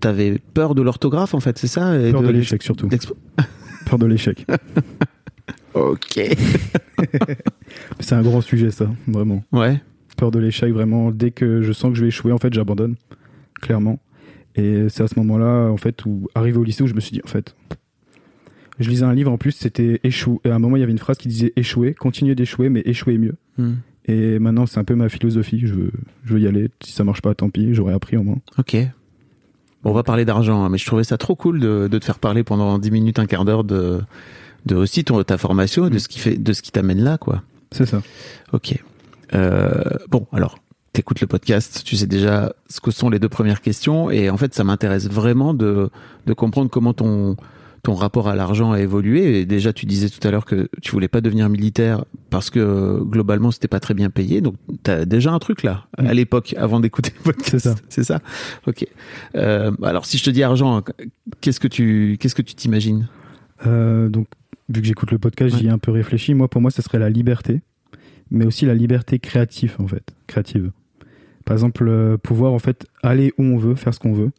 [0.00, 1.98] t'avais peur de l'orthographe, en fait, c'est ça.
[1.98, 2.88] et Peur de l'échec surtout.
[3.86, 4.44] Peur de l'échec.
[5.74, 6.18] Ok.
[8.00, 9.44] C'est un grand sujet ça, vraiment.
[9.52, 9.80] Ouais.
[10.16, 11.10] Peur de l'échec, vraiment.
[11.10, 12.96] Dès que je sens que je vais échouer, en fait, j'abandonne,
[13.60, 13.98] clairement.
[14.54, 17.12] Et c'est à ce moment-là, en fait, où arrivé au lycée, où je me suis
[17.12, 17.54] dit, en fait,
[18.78, 20.38] je lisais un livre en plus, c'était échouer.
[20.44, 22.82] Et à un moment, il y avait une phrase qui disait échouer, continuer d'échouer, mais
[22.84, 23.36] échouer mieux.
[23.58, 23.74] Hmm.
[24.06, 25.60] Et maintenant, c'est un peu ma philosophie.
[25.64, 25.90] Je veux,
[26.24, 26.70] je veux y aller.
[26.82, 27.74] Si ça marche pas, tant pis.
[27.74, 28.38] J'aurais appris au moins.
[28.58, 28.76] Ok.
[29.82, 32.04] Bon, on va parler d'argent, hein, mais je trouvais ça trop cool de, de te
[32.04, 34.00] faire parler pendant 10 minutes, un quart d'heure de,
[34.66, 37.42] de aussi ton, ta formation, de ce qui fait, de ce qui t'amène là, quoi.
[37.72, 38.02] C'est ça.
[38.52, 38.82] Ok.
[39.34, 40.58] Euh, bon, alors,
[40.92, 44.36] t'écoutes le podcast, tu sais déjà ce que sont les deux premières questions, et en
[44.36, 45.90] fait, ça m'intéresse vraiment de,
[46.26, 47.36] de comprendre comment ton,
[47.82, 49.40] ton rapport à l'argent a évolué.
[49.40, 52.98] Et déjà, tu disais tout à l'heure que tu voulais pas devenir militaire parce que
[53.02, 54.40] globalement, c'était pas très bien payé.
[54.40, 57.68] Donc, t'as déjà un truc là, à l'époque, avant d'écouter le podcast.
[57.88, 58.14] C'est ça.
[58.16, 58.20] Ça?
[58.66, 58.86] Ok.
[59.36, 60.82] Euh, alors, si je te dis argent,
[61.40, 63.08] qu'est-ce que tu, qu'est-ce que tu t'imagines?
[63.66, 64.26] Euh, donc,
[64.68, 65.60] vu que j'écoute le podcast, Ouais.
[65.60, 66.34] j'y ai un peu réfléchi.
[66.34, 67.60] Moi, pour moi, ce serait la liberté,
[68.30, 70.70] mais aussi la liberté créative, en fait, créative.
[71.44, 74.30] Par exemple, euh, pouvoir en fait aller où on veut, faire ce qu'on veut.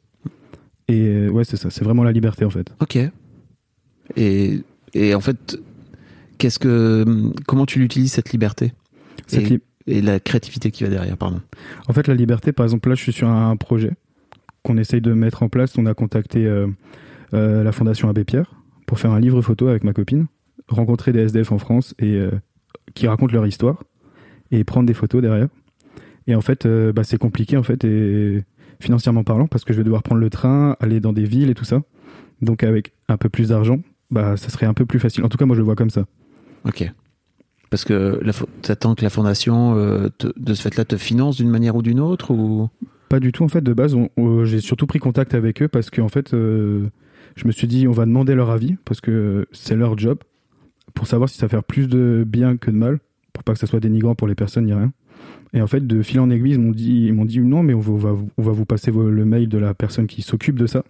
[0.89, 1.69] Et euh, ouais, c'est ça.
[1.69, 2.69] C'est vraiment la liberté, en fait.
[2.82, 2.97] Ok.
[4.15, 4.60] Et,
[4.93, 5.58] et en fait,
[6.38, 7.06] qu'est-ce que,
[7.45, 8.73] comment tu l'utilises cette liberté?
[9.28, 11.41] Cette et, li- et la créativité qui va derrière, pardon.
[11.88, 13.91] En fait, la liberté, par exemple, là, je suis sur un projet
[14.63, 15.78] qu'on essaye de mettre en place.
[15.78, 16.67] On a contacté euh,
[17.32, 18.54] la Fondation Abbé Pierre
[18.86, 20.28] pour faire un livre photo avec ma copine,
[20.67, 22.17] rencontrer des SDF en France et
[22.94, 23.84] qui racontent leur histoire
[24.52, 25.48] et prendre des photos derrière.
[26.28, 28.44] Et en fait, euh, bah, c'est compliqué en fait et
[28.80, 31.56] financièrement parlant parce que je vais devoir prendre le train, aller dans des villes et
[31.56, 31.82] tout ça.
[32.42, 33.80] Donc avec un peu plus d'argent,
[34.12, 35.24] bah ça serait un peu plus facile.
[35.26, 36.06] En tout cas, moi je le vois comme ça.
[36.66, 36.92] Ok.
[37.70, 41.36] Parce que la fo- t'attends que la fondation, euh, te- de ce fait-là, te finance
[41.38, 42.70] d'une manière ou d'une autre ou?
[43.10, 43.96] Pas du tout en fait de base.
[44.44, 46.88] J'ai surtout pris contact avec eux parce que en fait, euh,
[47.36, 50.18] Je me suis dit, on va demander leur avis parce que c'est leur job
[50.98, 52.98] pour savoir si ça fait plus de bien que de mal,
[53.32, 54.92] pour pas que ça soit dénigrant pour les personnes ni rien.
[55.54, 57.76] Et en fait, de fil en aiguille, ils m'ont dit, ils m'ont dit non, mais
[57.76, 60.84] on va, on va vous passer le mail de la personne qui s'occupe de ça.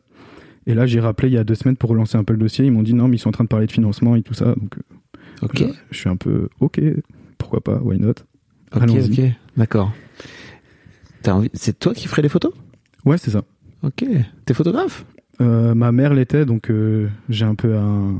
[0.65, 2.65] Et là, j'ai rappelé il y a deux semaines pour relancer un peu le dossier.
[2.65, 4.33] Ils m'ont dit non, mais ils sont en train de parler de financement et tout
[4.33, 4.55] ça.
[4.55, 5.57] Donc, euh, Ok.
[5.59, 6.81] je, je suis un peu ok,
[7.37, 8.13] pourquoi pas, why not?
[8.73, 9.21] Ok, ok.
[9.57, 9.91] D'accord.
[11.21, 11.49] T'as envie...
[11.53, 12.53] C'est toi qui ferais les photos?
[13.03, 13.43] Ouais, c'est ça.
[13.83, 14.05] Ok.
[14.45, 15.05] T'es photographe?
[15.41, 18.15] Euh, ma mère l'était, donc euh, j'ai un peu un.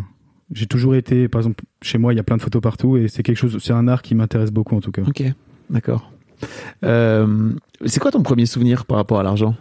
[0.51, 3.07] J'ai toujours été, par exemple, chez moi, il y a plein de photos partout et
[3.07, 5.01] c'est quelque chose, c'est un art qui m'intéresse beaucoup en tout cas.
[5.01, 5.23] Ok.
[5.69, 6.11] D'accord.
[6.83, 7.51] Euh,
[7.85, 9.55] c'est quoi ton premier souvenir par rapport à l'argent?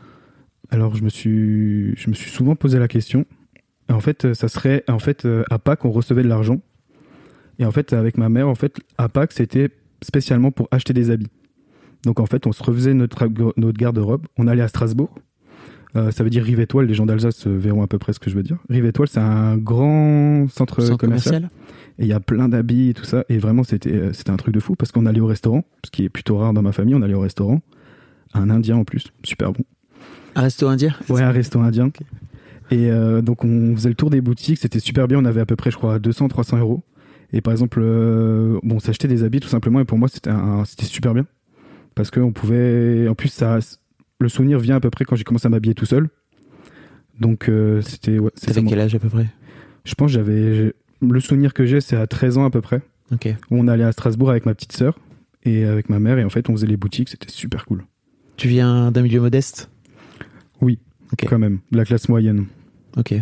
[0.71, 3.25] Alors je me suis, je me suis souvent posé la question.
[3.89, 6.61] En fait, ça serait, en fait, euh, à Pâques, on recevait de l'argent.
[7.59, 9.71] Et en fait, avec ma mère, en fait, à Pâques, c'était
[10.03, 11.31] spécialement pour acheter des habits.
[12.05, 14.27] Donc en fait, on se refaisait notre, notre garde-robe.
[14.37, 15.13] On allait à Strasbourg.
[15.97, 16.87] Euh, ça veut dire Rive Étoile.
[16.87, 18.59] Les gens d'Alsace euh, verront à peu près ce que je veux dire.
[18.69, 21.49] Rive Étoile, c'est un grand centre, Centre commercial.
[21.99, 23.25] Et il y a plein d'habits et tout ça.
[23.29, 25.91] Et vraiment, c'était euh, c'était un truc de fou parce qu'on allait au restaurant, ce
[25.91, 26.95] qui est plutôt rare dans ma famille.
[26.95, 27.61] On allait au restaurant.
[28.35, 29.65] Un indien en plus, super bon.
[30.35, 30.95] Un resto indien?
[31.09, 31.91] Ouais, un resto indien.
[32.71, 34.59] Et euh, donc, on faisait le tour des boutiques.
[34.59, 35.19] C'était super bien.
[35.19, 36.83] On avait à peu près, je crois, 200, 300 euros.
[37.33, 39.81] Et par exemple, euh, bon, on s'achetait des habits tout simplement.
[39.81, 41.27] Et pour moi, c'était super bien.
[41.95, 43.09] Parce qu'on pouvait.
[43.09, 43.59] En plus, ça,
[44.21, 46.09] le souvenir vient à peu près quand j'ai commencé à m'habiller tout seul.
[47.21, 48.19] Donc, euh, c'était.
[48.19, 49.27] Ouais, T'avais quel âge à peu près?
[49.85, 50.75] Je pense que j'avais.
[51.03, 52.83] Le souvenir que j'ai, c'est à 13 ans à peu près.
[53.13, 53.27] Ok.
[53.51, 54.99] où on allait à Strasbourg avec ma petite sœur
[55.45, 57.85] et avec ma mère et en fait on faisait les boutiques, c'était super cool.
[58.37, 59.71] Tu viens d'un milieu modeste?
[60.61, 60.81] Oui,
[61.13, 61.25] Ok.
[61.29, 62.47] quand même, de la classe moyenne.
[62.97, 63.15] Ok.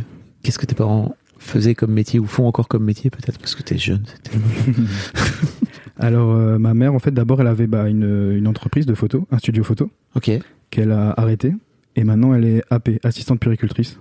[0.43, 3.39] Qu'est-ce que tes parents faisaient comme métier ou font encore comme métier peut-être?
[3.39, 4.05] Parce que t'es jeune
[5.99, 9.27] Alors euh, ma mère en fait d'abord elle avait bah, une, une entreprise de photo,
[9.31, 10.31] un studio photo Ok.
[10.75, 11.55] Qu'elle a arrêté
[11.97, 14.01] et maintenant elle est AP, assistante puricultrice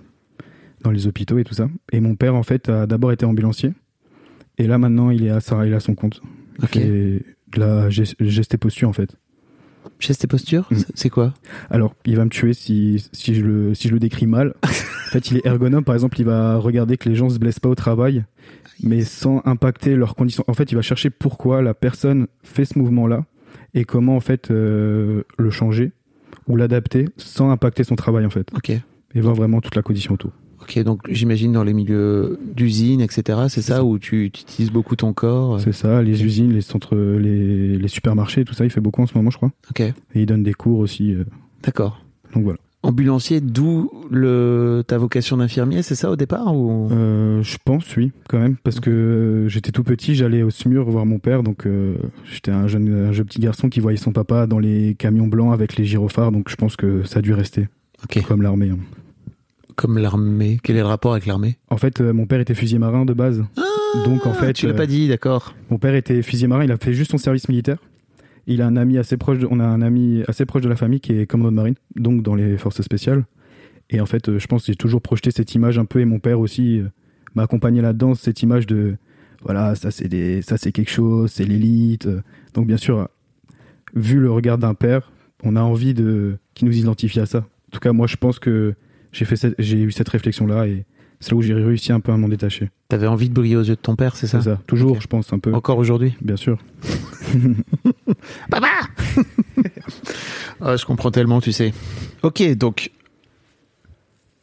[0.82, 1.68] dans les hôpitaux et tout ça.
[1.92, 3.72] Et mon père en fait a d'abord été ambulancier
[4.58, 6.20] et là maintenant il est à, ça, il est à son compte.
[6.58, 6.70] Il Ok.
[6.72, 9.16] fait de la gest- geste et posture en fait.
[10.00, 10.76] Geste et posture Mm.
[10.76, 11.34] c'est- C'est quoi?
[11.70, 14.54] Alors, il va me tuer si, si, je, le, si je le décris mal.
[14.64, 15.84] en fait, il est ergonome.
[15.84, 18.24] Par exemple, il va regarder que les gens se blessent pas au travail,
[18.82, 20.42] mais sans impacter leurs conditions.
[20.48, 23.24] En fait, il va chercher pourquoi la personne fait ce mouvement-là
[23.74, 25.92] et comment, en fait, euh, le changer
[26.48, 28.48] ou l'adapter sans impacter son travail, en fait.
[28.56, 28.70] Ok.
[28.70, 30.32] Et voir vraiment toute la condition autour.
[30.60, 33.38] Ok, donc j'imagine dans les milieux d'usine, etc.
[33.48, 33.84] C'est ça, ça.
[33.84, 35.54] où tu, tu utilises beaucoup ton corps.
[35.56, 39.02] euh, C'est ça, les usines, les centres, les, les supermarchés, tout ça, il fait beaucoup
[39.02, 39.50] en ce moment, je crois.
[39.70, 41.12] Ok, Et il donne des cours aussi.
[41.12, 41.24] euh,
[41.62, 42.02] d'accord.
[42.34, 42.58] donc voilà.
[42.84, 46.88] Ambulancier, d'où le ta vocation d'infirmier, c'est ça au départ ou?
[46.92, 50.84] Euh, je pense, oui, quand même, parce que euh, j'étais tout petit, j'allais au SMUR
[50.90, 51.94] voir mon père, donc euh,
[52.30, 55.54] j'étais un jeune, un jeune petit garçon qui voyait son papa dans les camions blancs
[55.54, 57.68] avec les gyrophares, donc je pense que ça a dû rester,
[58.28, 58.68] comme l'armée.
[58.70, 58.78] hein.
[59.76, 60.60] Comme l'armée.
[60.62, 61.56] Quel est le rapport avec l'armée?
[61.70, 63.42] En fait, euh, mon père était fusier marin de base,
[64.04, 65.54] donc en fait, Ah, Tu l'as pas dit, d'accord.
[65.70, 67.78] mon père était fusier marin, il a fait juste son service militaire.
[68.46, 70.76] Il a un ami assez proche, de- on a un ami assez proche de la
[70.76, 73.24] famille qui est commandant de marine, donc dans les forces spéciales.
[73.90, 76.04] Et en fait, euh, je pense que j'ai toujours projeté cette image un peu, et
[76.04, 76.88] mon père aussi euh,
[77.34, 78.96] m'a accompagné là-dedans, cette image de,
[79.42, 82.06] voilà, ça c'est des, ça c'est quelque chose, c'est l'élite.
[82.06, 82.22] Euh,
[82.54, 83.08] Donc bien sûr,
[83.94, 87.38] vu le regard d'un père, on a envie de, qui nous identifie à ça.
[87.38, 88.74] En tout cas, moi, je pense que
[89.12, 90.84] j'ai fait, j'ai eu cette réflexion-là, et
[91.20, 92.70] c'est là où j'ai réussi un peu à m'en détacher.
[92.88, 94.60] T'avais envie de briller aux yeux de ton père, c'est ça C'est ça.
[94.66, 95.52] Toujours, je pense un peu.
[95.54, 96.58] Encore aujourd'hui Bien sûr.
[98.50, 98.68] Papa
[100.60, 101.72] Ah, Je comprends tellement, tu sais.
[102.22, 102.90] Ok, donc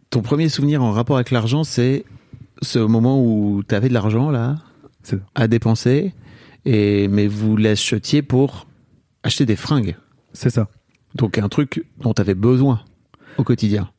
[0.09, 2.03] ton premier souvenir en rapport avec l'argent, c'est
[2.61, 4.57] ce moment où tu avais de l'argent là
[5.33, 6.13] à dépenser,
[6.65, 8.67] et mais vous l'achetiez pour
[9.23, 9.95] acheter des fringues.
[10.33, 10.67] C'est ça.
[11.15, 12.81] Donc un truc dont tu avais besoin
[13.37, 13.89] au quotidien.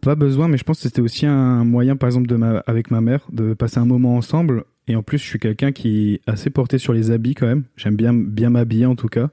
[0.00, 2.90] Pas besoin, mais je pense que c'était aussi un moyen, par exemple, de ma, avec
[2.90, 4.64] ma mère, de passer un moment ensemble.
[4.86, 7.64] Et en plus, je suis quelqu'un qui est assez porté sur les habits quand même.
[7.76, 9.30] J'aime bien, bien m'habiller en tout cas.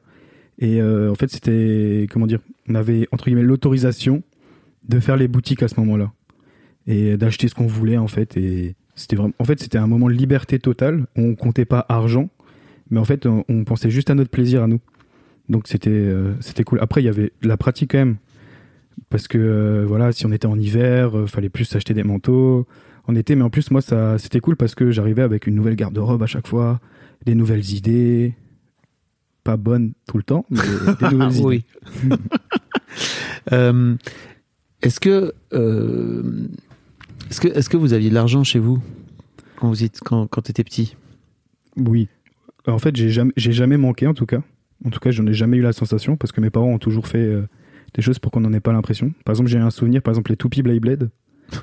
[0.60, 4.24] Et euh, en fait, c'était, comment dire, on avait, entre guillemets, l'autorisation
[4.88, 6.12] de faire les boutiques à ce moment-là.
[6.88, 8.36] Et d'acheter ce qu'on voulait, en fait.
[8.38, 11.06] Et c'était vraiment, en fait, c'était un moment de liberté totale.
[11.16, 12.30] On comptait pas argent,
[12.90, 14.80] mais en fait, on, pensait juste à notre plaisir à nous.
[15.48, 16.80] Donc c'était, euh, c'était cool.
[16.82, 18.18] Après, il y avait de la pratique quand même
[19.10, 22.68] parce que euh, voilà si on était en hiver euh, fallait plus s'acheter des manteaux
[23.08, 23.36] en été.
[23.36, 26.28] Mais en plus moi ça c'était cool parce que j'arrivais avec une nouvelle garde-robe à
[26.28, 26.80] chaque fois
[27.26, 28.36] des nouvelles idées.
[29.44, 30.60] Pas bonnes tout le temps mais
[31.00, 32.10] des nouvelles idées Ah oui.
[33.52, 33.96] Euh,
[34.82, 36.48] est-ce que euh,
[37.30, 38.82] est-ce que est-ce que vous aviez de l'argent chez vous
[39.58, 40.96] quand vous êtes quand quand étais petit?
[41.78, 42.08] Oui.
[42.68, 44.42] En fait j'ai jamais j'ai jamais manqué en tout cas.
[44.84, 47.08] En tout cas j'en ai jamais eu la sensation parce que mes parents ont toujours
[47.08, 47.48] fait euh,
[47.96, 50.32] des choses pour qu'on n'en ait pas l'impression par exemple j'ai un souvenir par exemple
[50.32, 51.10] les toupies Blade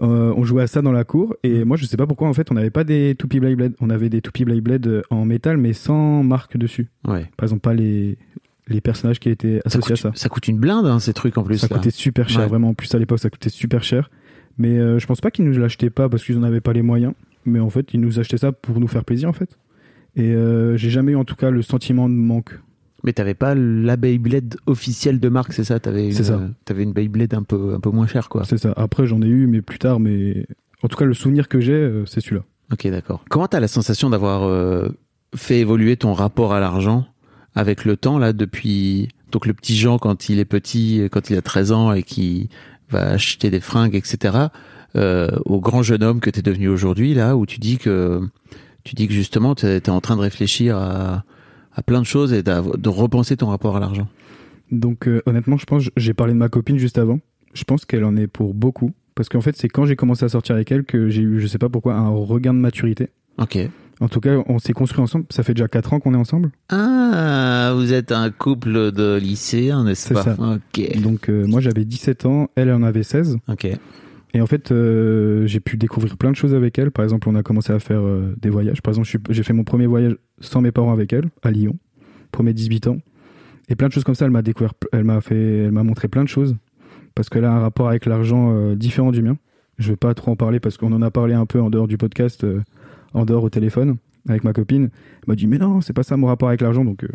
[0.00, 2.32] Euh, on jouait à ça dans la cour et moi je sais pas pourquoi en
[2.34, 5.02] fait on n'avait pas des Toupee Blade Blade, on avait des Toupee Blade Blade euh,
[5.10, 6.88] en métal mais sans marque dessus.
[7.06, 7.30] Ouais.
[7.36, 8.18] Par exemple pas les
[8.66, 10.10] les personnages qui étaient Ça associés coûte, à ça.
[10.16, 11.58] ça coûte une blinde, hein, ces trucs en plus.
[11.58, 11.76] Ça là.
[11.76, 12.48] coûtait super cher Ouais.
[12.48, 14.10] vraiment en plus à l'époque ça coûtait super cher.
[14.58, 16.82] Mais euh, je pense pas qu'ils nous l'achetaient pas parce qu'ils en avaient pas les
[16.82, 17.12] moyens
[17.46, 19.58] mais en fait ils nous achetaient ça pour nous faire plaisir en fait.
[20.16, 22.58] Et euh, j'ai jamais eu en tout cas le sentiment de manque.
[23.04, 25.78] Mais t'avais pas la Beyblade officielle de marque, c'est ça?
[25.78, 26.32] T'avais une, ça.
[26.32, 28.44] euh, T'avais une Beyblade un peu, un peu moins chère, quoi.
[28.44, 28.72] C'est ça.
[28.76, 30.46] Après j'en ai eu mais plus tard mais
[30.82, 32.42] en tout cas le souvenir que j'ai euh, c'est celui-là.
[32.72, 33.22] Ok, d'accord.
[33.28, 34.88] Comment t'as la sensation d'avoir euh,
[35.36, 37.06] fait évoluer ton rapport à l'argent
[37.54, 39.10] avec le temps, là, depuis...
[39.30, 42.48] Donc le petit Jean, quand il est petit, quand il a 13 ans et qui
[42.88, 44.48] va acheter des fringues, etc.,
[44.96, 48.20] euh, au grand jeune homme que t'es devenu aujourd'hui, là, où tu dis que...
[48.82, 51.24] Tu dis que justement, t'es es en train de réfléchir à,
[51.74, 54.08] à plein de choses et de repenser ton rapport à l'argent.
[54.70, 57.20] Donc euh, honnêtement, je pense, j'ai parlé de ma copine juste avant.
[57.52, 58.92] Je pense qu'elle en est pour beaucoup.
[59.14, 61.46] Parce qu'en fait, c'est quand j'ai commencé à sortir avec elle que j'ai eu, je
[61.46, 63.10] sais pas pourquoi, un regain de maturité.
[63.38, 63.58] Ok.
[64.00, 65.26] En tout cas, on s'est construit ensemble.
[65.30, 66.50] Ça fait déjà 4 ans qu'on est ensemble.
[66.68, 70.36] Ah, vous êtes un couple de lycéens, n'est-ce pas ça.
[70.40, 71.00] Ok.
[71.00, 73.38] Donc euh, moi, j'avais 17 ans, elle en avait 16.
[73.48, 73.68] Ok.
[74.34, 76.90] Et en fait, euh, j'ai pu découvrir plein de choses avec elle.
[76.90, 78.82] Par exemple, on a commencé à faire euh, des voyages.
[78.82, 81.76] Par exemple, j'ai fait mon premier voyage sans mes parents avec elle, à Lyon,
[82.32, 82.98] pour mes 18 ans.
[83.68, 86.08] Et plein de choses comme ça, elle m'a découvert, elle m'a fait, elle m'a montré
[86.08, 86.56] plein de choses.
[87.14, 89.36] Parce qu'elle a un rapport avec l'argent euh, différent du mien.
[89.78, 91.88] Je vais pas trop en parler parce qu'on en a parlé un peu en dehors
[91.88, 92.62] du podcast, euh,
[93.12, 93.96] en dehors au téléphone,
[94.28, 94.90] avec ma copine.
[94.92, 96.84] Elle m'a dit, mais non, c'est pas ça mon rapport avec l'argent.
[96.84, 97.08] Donc, euh,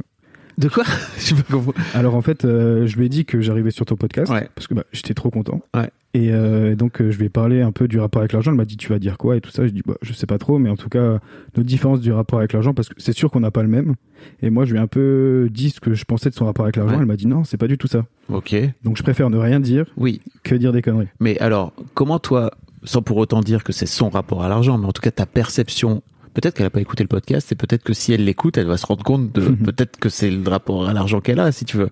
[0.59, 0.83] De quoi
[1.17, 1.57] Je sais pas
[1.95, 4.47] alors en fait, euh, je lui ai dit que j'arrivais sur ton podcast Ouais.
[4.53, 5.61] parce que bah, j'étais trop content.
[5.75, 5.89] Ouais.
[6.13, 8.51] Et euh, donc euh, je lui ai parlé un peu du rapport avec l'argent.
[8.51, 9.65] Elle m'a dit tu vas dire quoi et tout ça.
[9.65, 11.19] Je dis bah je sais pas trop, mais en tout cas
[11.55, 13.95] notre différence du rapport avec l'argent parce que c'est sûr qu'on n'a pas le même.
[14.41, 16.65] Et moi je lui ai un peu dit ce que je pensais de son rapport
[16.65, 16.95] avec l'argent.
[16.95, 16.99] Ouais.
[17.01, 18.05] Elle m'a dit non c'est pas du tout ça.
[18.27, 18.55] Ok.
[18.83, 20.19] Donc je préfère ne rien dire Oui.
[20.43, 21.07] que dire des conneries.
[21.19, 22.51] Mais alors, comment toi,
[22.83, 25.25] sans pour autant dire que c'est son rapport à l'argent, mais en tout cas ta
[25.25, 26.01] perception,
[26.33, 28.77] peut-être qu'elle a pas écouté le podcast, et peut-être que si elle l'écoute, elle va
[28.77, 31.77] se rendre compte de peut-être que c'est le rapport à l'argent qu'elle a, si tu
[31.77, 31.89] veux.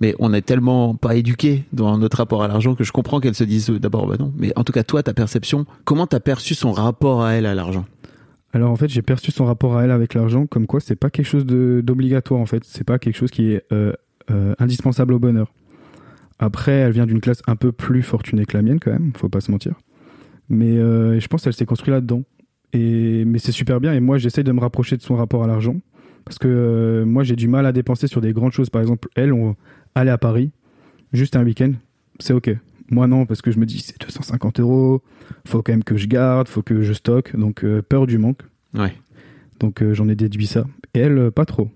[0.00, 3.34] Mais on est tellement pas éduqué dans notre rapport à l'argent que je comprends qu'elle
[3.34, 4.32] se dise euh, d'abord, bah non.
[4.36, 7.54] Mais en tout cas, toi, ta perception, comment t'as perçu son rapport à elle à
[7.54, 7.84] l'argent?
[8.54, 11.10] Alors en fait j'ai perçu son rapport à elle avec l'argent comme quoi c'est pas
[11.10, 12.62] quelque chose d'obligatoire en fait.
[12.64, 13.92] C'est pas quelque chose qui est euh,
[14.30, 15.52] euh, indispensable au bonheur.
[16.38, 19.10] Après elle vient d'une classe un peu plus fortunée que la mienne quand même.
[19.16, 19.74] Faut pas se mentir.
[20.48, 22.22] Mais euh, je pense qu'elle s'est construite là-dedans.
[22.74, 23.94] Et mais c'est super bien.
[23.94, 25.76] Et moi, j'essaye de me rapprocher de son rapport à l'argent
[26.24, 28.70] parce que euh, moi, j'ai du mal à dépenser sur des grandes choses.
[28.70, 29.56] Par exemple, elle, on
[29.94, 30.50] aller à Paris,
[31.12, 31.72] juste un week-end,
[32.18, 32.50] c'est ok.
[32.90, 35.02] Moi non, parce que je me dis c'est 250 euros.
[35.46, 37.34] Faut quand même que je garde, faut que je stocke.
[37.34, 38.42] Donc euh, peur du manque.
[38.74, 38.92] Ouais.
[39.60, 40.66] Donc euh, j'en ai déduit ça.
[40.92, 41.70] Et elle, pas trop.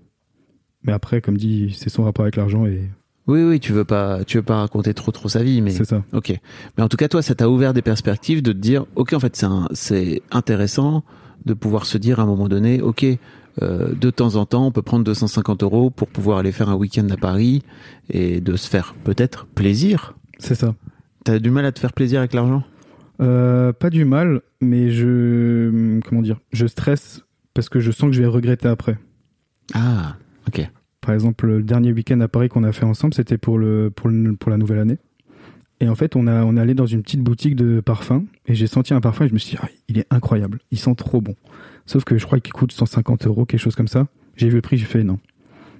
[0.83, 2.89] Mais après, comme dit, c'est son rapport avec l'argent et
[3.29, 5.85] Oui, oui, tu veux pas, tu veux pas raconter trop, trop sa vie, mais c'est
[5.85, 6.03] ça.
[6.13, 6.33] Ok.
[6.75, 9.19] Mais en tout cas, toi, ça t'a ouvert des perspectives de te dire, ok, en
[9.19, 11.03] fait, c'est c'est intéressant
[11.45, 13.05] de pouvoir se dire à un moment donné, ok,
[13.61, 16.75] euh, de temps en temps, on peut prendre 250 euros pour pouvoir aller faire un
[16.75, 17.61] week-end à Paris
[18.09, 20.15] et de se faire peut-être plaisir.
[20.39, 20.73] C'est ça.
[21.23, 22.63] T'as du mal à te faire plaisir avec l'argent?
[23.21, 27.21] Euh, pas du mal, mais je comment dire, je stresse
[27.53, 28.97] parce que je sens que je vais regretter après.
[29.75, 30.15] Ah,
[30.47, 30.67] ok.
[31.09, 34.09] Par exemple, le dernier week-end à Paris qu'on a fait ensemble, c'était pour le pour
[34.09, 34.99] le- pour la nouvelle année.
[35.79, 38.53] Et en fait, on a on est allé dans une petite boutique de parfums et
[38.53, 40.93] j'ai senti un parfum et je me suis dit, ah, il est incroyable, il sent
[40.95, 41.33] trop bon.
[41.87, 44.05] Sauf que je crois qu'il coûte 150 euros, quelque chose comme ça.
[44.35, 45.17] J'ai vu le prix, j'ai fait non.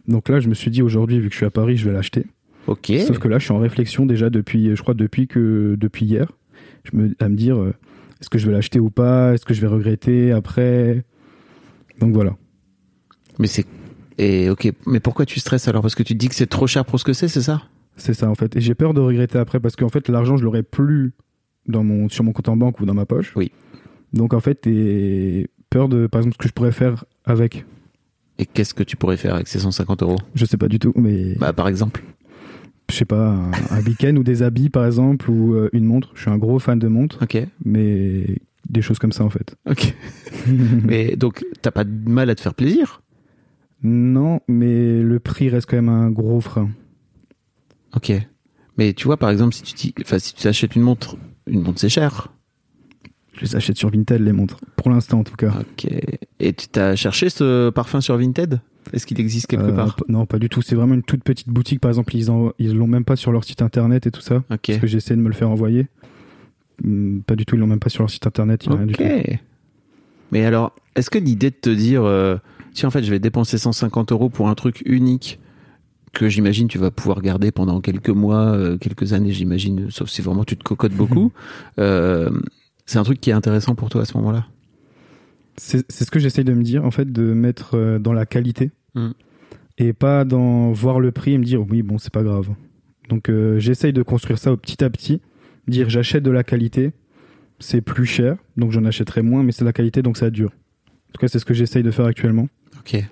[0.08, 1.94] Donc là, je me suis dit aujourd'hui, vu que je suis à Paris, je vais
[1.94, 2.26] l'acheter.
[2.66, 2.92] Ok.
[3.06, 6.32] Sauf que là, je suis en réflexion déjà depuis, je crois depuis que depuis hier,
[6.92, 7.76] je me à me dire, euh,
[8.20, 9.36] est-ce que je vais l'acheter ou pas?
[9.36, 11.04] Est-ce que je vais regretter après?
[12.00, 12.36] Donc voilà.
[13.38, 13.68] Mais c'est.
[14.22, 14.72] Et ok.
[14.86, 15.82] Mais pourquoi tu stresses alors?
[15.82, 17.64] Parce que tu te dis que c'est trop cher pour ce que c'est, c'est ça?
[17.96, 18.56] C'est ça en fait.
[18.56, 21.14] Et j'ai peur de regretter après parce qu'en fait l'argent je l'aurai plus
[21.68, 23.34] dans mon sur mon compte en banque ou dans ma poche.
[23.36, 23.52] Oui.
[24.14, 27.66] Donc en fait et peur de par exemple ce que je pourrais faire avec.
[28.38, 30.18] Et qu'est-ce que tu pourrais faire avec ces 150 euros?
[30.36, 32.04] Je sais pas du tout mais Bah, par exemple.
[32.90, 36.12] je sais pas un, un week-end ou des habits par exemple ou euh, une montre.
[36.16, 37.38] Je suis un gros fan de montres Ok.
[37.66, 38.26] mais
[38.70, 39.56] des choses comme ça en fait.
[39.70, 39.94] Ok.
[40.84, 43.02] Mais donc, t'as pas de mal à te faire plaisir?
[43.84, 46.70] Non mais le prix reste quand même un gros frein.
[47.96, 48.12] Ok.
[48.78, 51.80] Mais tu vois, par exemple, si tu enfin, si tu t'achètes une montre, une montre
[51.80, 52.32] c'est cher.
[53.34, 55.54] Je les achète sur Vinted les montres pour l'instant en tout cas.
[55.62, 55.88] Ok.
[56.40, 58.62] Et tu t'as cherché ce parfum sur Vinted?
[58.92, 59.98] Est-ce qu'il existe quelque Euh, part?
[60.08, 60.62] Non, pas du tout.
[60.62, 61.80] C'est vraiment une toute petite boutique.
[61.80, 64.38] Par exemple, ils en, ils l'ont même pas sur leur site internet et tout ça.
[64.50, 64.60] Ok.
[64.68, 65.88] Parce que j'ai essayé de me le faire envoyer.
[66.84, 67.56] Hum, Pas du tout.
[67.56, 68.66] Ils l'ont même pas sur leur site internet.
[68.66, 69.00] il y a rien du Ok.
[69.00, 69.38] tout.
[70.32, 72.38] Mais alors, est-ce que l'idée de te dire, euh,
[72.74, 75.40] tiens, en fait, je vais dépenser 150 euros pour un truc unique
[76.12, 80.22] que j'imagine tu vas pouvoir garder pendant quelques mois, euh, quelques années, j'imagine, sauf si
[80.24, 81.32] vraiment tu te cocottes beaucoup.
[81.78, 82.30] euh,
[82.88, 84.48] C'est un truc qui est intéressant pour toi à ce moment-là
[85.58, 88.72] C'est ce que j'essaye de me dire, en fait, de mettre euh, dans la qualité
[88.96, 89.10] Mm.
[89.78, 92.50] et pas dans voir le prix et me dire oui, bon, c'est pas grave.
[93.08, 95.22] Donc euh, j'essaye de construire ça au petit à petit,
[95.68, 96.92] dire j'achète de la qualité,
[97.60, 100.50] c'est plus cher, donc j'en achèterai moins, mais c'est de la qualité, donc ça dure.
[100.50, 102.48] En tout cas, c'est ce que j'essaye de faire actuellement.
[102.94, 103.04] Ok.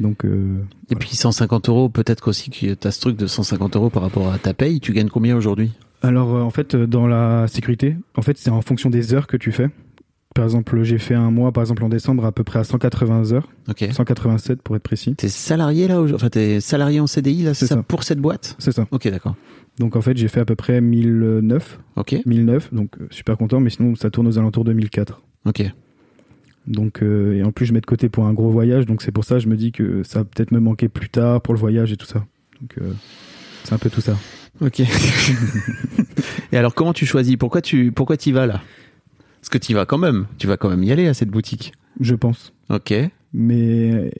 [0.00, 0.58] Donc, euh,
[0.90, 4.02] Et puis 150 euros, peut-être qu'aussi que tu as ce truc de 150 euros par
[4.02, 4.80] rapport à ta paye.
[4.80, 5.70] Tu gagnes combien aujourd'hui?
[6.02, 9.26] Alors euh, en fait euh, dans la sécurité, en fait c'est en fonction des heures
[9.26, 9.70] que tu fais.
[10.34, 13.32] Par exemple, j'ai fait un mois par exemple en décembre à peu près à 180
[13.32, 13.86] heures, Ok.
[13.92, 15.14] 187 pour être précis.
[15.14, 17.82] T'es salarié là Enfin, t'es salarié en CDI là, c'est ça, ça.
[17.84, 18.56] pour cette boîte?
[18.58, 18.86] C'est ça.
[18.90, 19.36] Ok, d'accord.
[19.78, 23.70] Donc en fait, j'ai fait à peu près 1009, Ok, 1009, donc super content, mais
[23.70, 25.22] sinon ça tourne aux alentours de 1004.
[25.46, 25.62] ok.
[26.66, 29.12] Donc euh, et en plus je mets de côté pour un gros voyage, donc c'est
[29.12, 31.52] pour ça que je me dis que ça va peut-être me manquer plus tard pour
[31.54, 32.24] le voyage et tout ça.
[32.60, 32.92] Donc euh,
[33.64, 34.16] c'est un peu tout ça.
[34.60, 34.80] Ok.
[36.52, 37.36] Et alors, comment tu choisis?
[37.36, 38.62] Pourquoi tu pourquoi y vas là?
[39.40, 40.26] Parce que tu vas quand même.
[40.38, 41.72] Tu vas quand même y aller à cette boutique.
[42.00, 42.52] Je pense.
[42.70, 42.94] Ok.
[43.32, 44.10] mais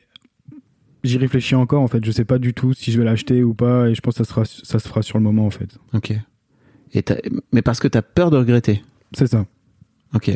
[1.03, 3.53] j'y réfléchis encore en fait je sais pas du tout si je vais l'acheter ou
[3.53, 5.79] pas et je pense que ça sera ça se fera sur le moment en fait
[5.93, 6.13] Ok.
[6.95, 7.05] Et
[7.53, 8.83] mais parce que tu as peur de regretter?
[9.13, 9.45] c'est ça
[10.15, 10.31] Ok.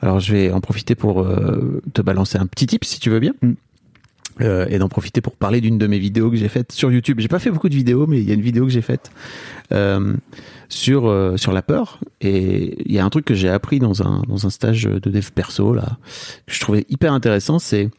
[0.00, 3.20] Alors je vais en profiter pour euh, te balancer un petit tip si tu veux
[3.20, 3.34] bien.
[3.42, 3.54] Mm.
[4.40, 7.20] Euh, et d'en profiter pour parler d'une de mes vidéos que j'ai faites sur YouTube.
[7.20, 9.12] J'ai pas fait beaucoup de vidéos, mais il y a une vidéo que j'ai faite
[9.70, 10.14] euh,
[10.68, 12.00] sur euh, sur la peur.
[12.20, 15.10] Et il y a un truc que j'ai appris dans un dans un stage de
[15.10, 15.98] dev perso là
[16.48, 17.60] que je trouvais hyper intéressant.
[17.60, 17.90] C'est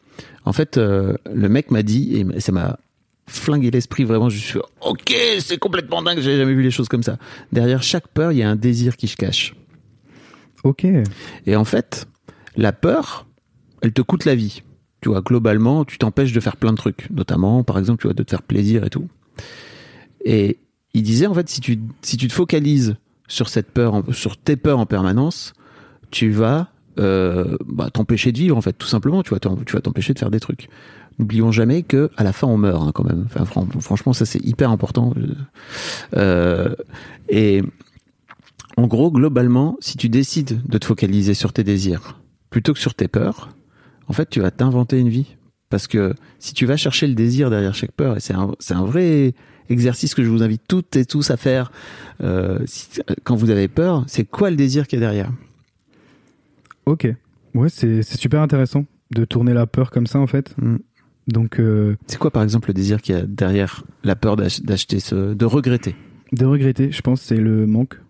[0.44, 2.78] en fait le mec m'a dit et ça m'a
[3.26, 4.28] flingué l'esprit vraiment.
[4.28, 6.20] Je suis ok, c'est complètement dingue.
[6.20, 7.16] J'ai jamais vu les choses comme ça.
[7.50, 9.54] Derrière chaque peur, il y a un désir qui se cache.
[10.66, 10.86] Ok
[11.46, 12.06] Et en fait,
[12.56, 13.26] la peur,
[13.82, 14.62] elle te coûte la vie.
[15.00, 18.14] Tu vois, globalement, tu t'empêches de faire plein de trucs, notamment, par exemple, tu vois,
[18.14, 19.08] de te faire plaisir et tout.
[20.24, 20.58] Et
[20.94, 22.96] il disait, en fait, si tu, si tu te focalises
[23.28, 25.52] sur cette peur, sur tes peurs en permanence,
[26.10, 29.22] tu vas euh, bah, t'empêcher de vivre, en fait, tout simplement.
[29.22, 30.68] Tu vas tu vas t'empêcher de faire des trucs.
[31.18, 33.26] N'oublions jamais que à la fin on meurt hein, quand même.
[33.80, 35.14] Franchement, ça c'est hyper important.
[36.14, 36.74] Euh,
[37.30, 37.62] et
[38.76, 42.94] en gros, globalement, si tu décides de te focaliser sur tes désirs plutôt que sur
[42.94, 43.50] tes peurs,
[44.08, 45.36] en fait, tu vas t'inventer une vie.
[45.68, 49.34] Parce que si tu vas chercher le désir derrière chaque peur, et c'est un, vrai
[49.68, 51.72] exercice que je vous invite toutes et tous à faire
[52.22, 55.32] euh, si- quand vous avez peur, c'est quoi le désir qu'il y a derrière?
[56.86, 57.08] Ok.
[57.54, 60.54] Ouais c'est super intéressant de tourner la peur comme ça en fait.
[60.58, 60.76] Mm.
[61.28, 64.62] donc euh, C'est quoi, par exemple, le désir qu'il y a derrière la peur d'ach-
[64.62, 65.96] d'acheter ce, de regretter?
[66.32, 68.00] de regretter je pense c'est le manque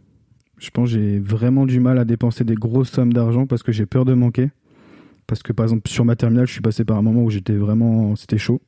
[0.58, 3.72] je pense que j'ai vraiment du mal à dépenser des grosses sommes d'argent parce que
[3.72, 4.50] j'ai peur de manquer.
[5.26, 7.54] Parce que par exemple sur ma terminale je suis passé par un moment où j'étais
[7.54, 8.60] vraiment c'était chaud.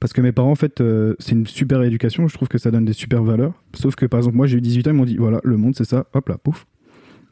[0.00, 2.70] Parce que mes parents en fait euh, c'est une super éducation je trouve que ça
[2.70, 3.52] donne des super valeurs.
[3.74, 5.74] Sauf que par exemple moi j'ai eu 18 ans ils m'ont dit voilà le monde
[5.76, 6.66] c'est ça hop là pouf.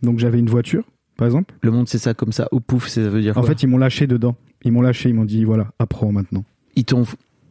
[0.03, 0.85] Donc j'avais une voiture
[1.16, 1.55] par exemple.
[1.61, 3.51] Le monde, c'est ça comme ça, au pouf, ça veut dire en quoi?
[3.51, 4.37] fait ils m'ont lâché dedans.
[4.64, 6.44] Ils m'ont lâché ils m'ont dit voilà apprends maintenant.
[6.77, 7.05] Ils t'ont,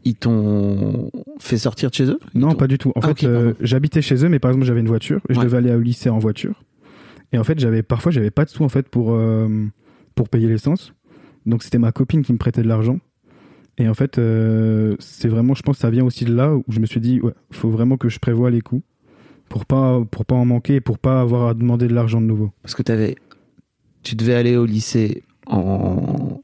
[0.06, 2.20] ils t'ont fait sortir de chez eux?
[2.34, 2.90] Ils non pas du tout.
[2.96, 5.46] En Ah, fait euh, j'habitais chez eux mais par exemple j'avais une voiture je Ouais.
[5.46, 6.64] devais aller au lycée en voiture.
[7.32, 9.48] Et en fait j'avais parfois j'avais pas de sous en fait pour euh,
[10.16, 10.94] pour payer l'essence.
[11.46, 13.00] Donc c'était ma copine qui me prêtait de l'argent.
[13.78, 16.64] Et en fait euh, c'est vraiment je pense que ça vient aussi de là où
[16.70, 18.84] je me suis dit ouais faut vraiment que je prévoie les coûts
[19.50, 22.26] pour pas pour pas en manquer et pour pas avoir à demander de l'argent de
[22.28, 22.52] nouveau.
[22.62, 23.16] Parce que t'avais,
[24.04, 26.42] tu devais aller au lycée en,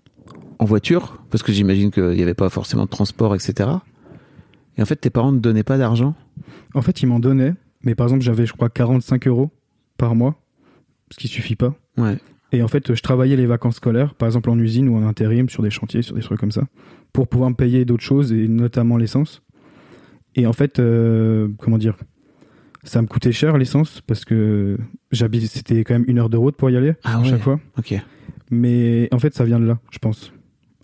[0.59, 3.69] en voiture, parce que j'imagine qu'il n'y avait pas forcément de transport, etc.
[4.77, 6.15] Et en fait, tes parents ne donnaient pas d'argent?
[6.75, 9.49] en fait ils m'en donnaient mais par exemple j'avais je crois 45 euros
[9.97, 10.35] par mois
[11.11, 12.17] ce qui suffit pas Ouais.
[12.51, 15.49] Et en fait, je travaillais les vacances scolaires, par exemple en usine ou en intérim,
[15.49, 16.63] sur des chantiers, sur des trucs comme ça,
[17.13, 19.43] pour pouvoir me payer d'autres choses, et notamment l'essence.
[20.35, 21.95] Et en fait, euh, comment dire,
[22.83, 24.77] ça me coûtait cher l'essence, parce que
[25.11, 27.29] j'habite, c'était quand même une heure de route pour y aller, Ah à ouais.
[27.29, 27.59] chaque fois.
[27.77, 27.93] Ok.
[28.49, 30.31] Mais en fait, ça vient de là, je pense.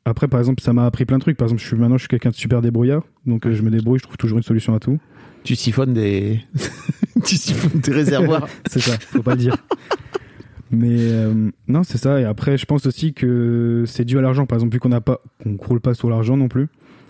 [0.06, 1.36] Après, par exemple, ça m'a appris plein de trucs.
[1.36, 3.72] Par exemple, je suis maintenant, je suis quelqu'un de super débrouillard, donc euh, je me
[3.72, 5.00] débrouille, je trouve toujours une solution à tout.
[5.44, 6.42] Tu siphonnes des,
[7.26, 8.48] tu siphonnes des réservoirs.
[8.68, 9.56] C'est ça, faut pas le dire.
[10.72, 12.20] Mais euh, non, c'est ça.
[12.20, 14.48] Et après, je pense aussi que c'est dû à l'argent.
[14.48, 16.68] Par exemple, vu qu'on n'a pas, qu'on croule pas sur l'argent non plus.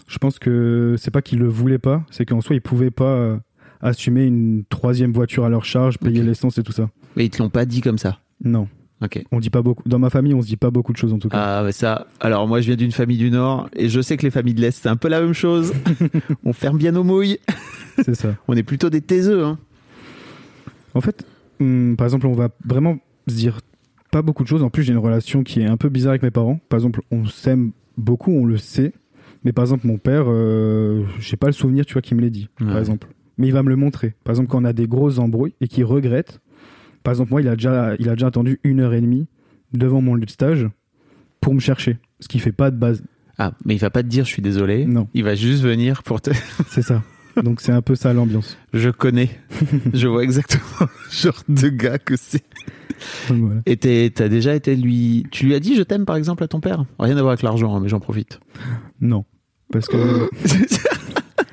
[0.08, 3.16] Je pense que c'est pas qu'ils le voulaient pas, c'est qu'en soi ils pouvaient pas
[3.16, 3.38] euh,
[3.82, 6.90] assumer une troisième voiture à leur charge, payer l'essence et tout ça.
[7.16, 8.20] Mais ils te l'ont pas dit comme ça.
[8.44, 8.68] Non,
[9.02, 9.22] Ok.
[9.32, 9.84] on dit pas beaucoup.
[9.88, 11.38] Dans ma famille, on se dit pas beaucoup de choses en tout cas.
[11.38, 12.08] Ah, mais ça.
[12.20, 14.62] Alors, moi, je viens d'une famille du Nord, et je sais que les familles de
[14.62, 15.74] l'Est, c'est un peu la même chose.
[16.46, 17.40] On ferme bien nos mouilles.
[18.04, 18.36] C'est ça.
[18.48, 19.60] On est plutôt des taiseux, hein.
[20.94, 21.26] En fait,
[21.60, 22.98] hum, par exemple, on va vraiment
[23.28, 23.60] se dire
[24.12, 24.64] pas beaucoup de choses.
[24.64, 26.60] En plus, j'ai une relation qui est un peu bizarre avec mes parents.
[26.70, 28.94] Par exemple, on s'aime beaucoup, on le sait.
[29.44, 32.30] Mais par exemple, mon père, euh, j'ai pas le souvenir, tu vois, qu'il me l'ait
[32.30, 32.48] dit.
[32.62, 32.68] Ouais.
[32.68, 33.08] Par exemple.
[33.38, 34.14] Mais il va me le montrer.
[34.24, 36.40] Par exemple, quand on a des grosses embrouilles et qu'il regrette
[37.06, 39.28] Par exemple, moi, il a déjà, il a déjà attendu une heure et demie
[39.74, 40.68] devant mon lieu de stage
[41.40, 43.04] pour me chercher, ce qui fait pas de base.
[43.38, 44.86] Ah, mais il va pas te dire je suis désolé.
[44.88, 45.08] Non.
[45.14, 46.32] Il va juste venir pour te.
[46.68, 47.04] C'est ça.
[47.44, 48.58] Donc c'est un peu ça l'ambiance.
[48.74, 49.30] je connais.
[49.94, 52.46] je vois exactement le genre de gars que c'est.
[53.28, 53.62] Voilà.
[53.66, 55.28] Et t'as déjà été lui.
[55.32, 56.86] Tu lui as dit je t'aime par exemple à ton père?
[56.98, 58.40] Rien à voir avec l'argent, hein, mais j'en profite.
[59.02, 59.26] Non,
[59.70, 60.30] parce que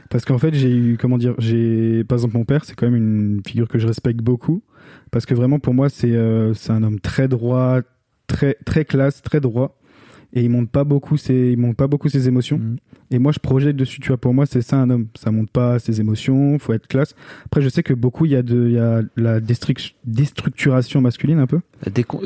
[0.08, 2.96] parce qu'en fait j'ai eu comment dire, j'ai par exemple mon père, c'est quand même
[2.96, 4.62] une figure que je respecte beaucoup
[5.12, 7.78] parce que vraiment pour moi c'est euh, un homme très droit,
[8.26, 9.78] très très classe, très droit
[10.34, 12.58] et il monte pas beaucoup ses il monte pas beaucoup ses émotions.
[12.58, 12.76] Mhm.
[13.10, 15.50] Et moi je projette dessus, tu vois, pour moi c'est ça un homme, ça monte
[15.50, 17.14] pas ses émotions, faut être classe.
[17.44, 19.38] Après je sais que beaucoup il y a de il y a la
[20.04, 21.60] déstructuration masculine un peu.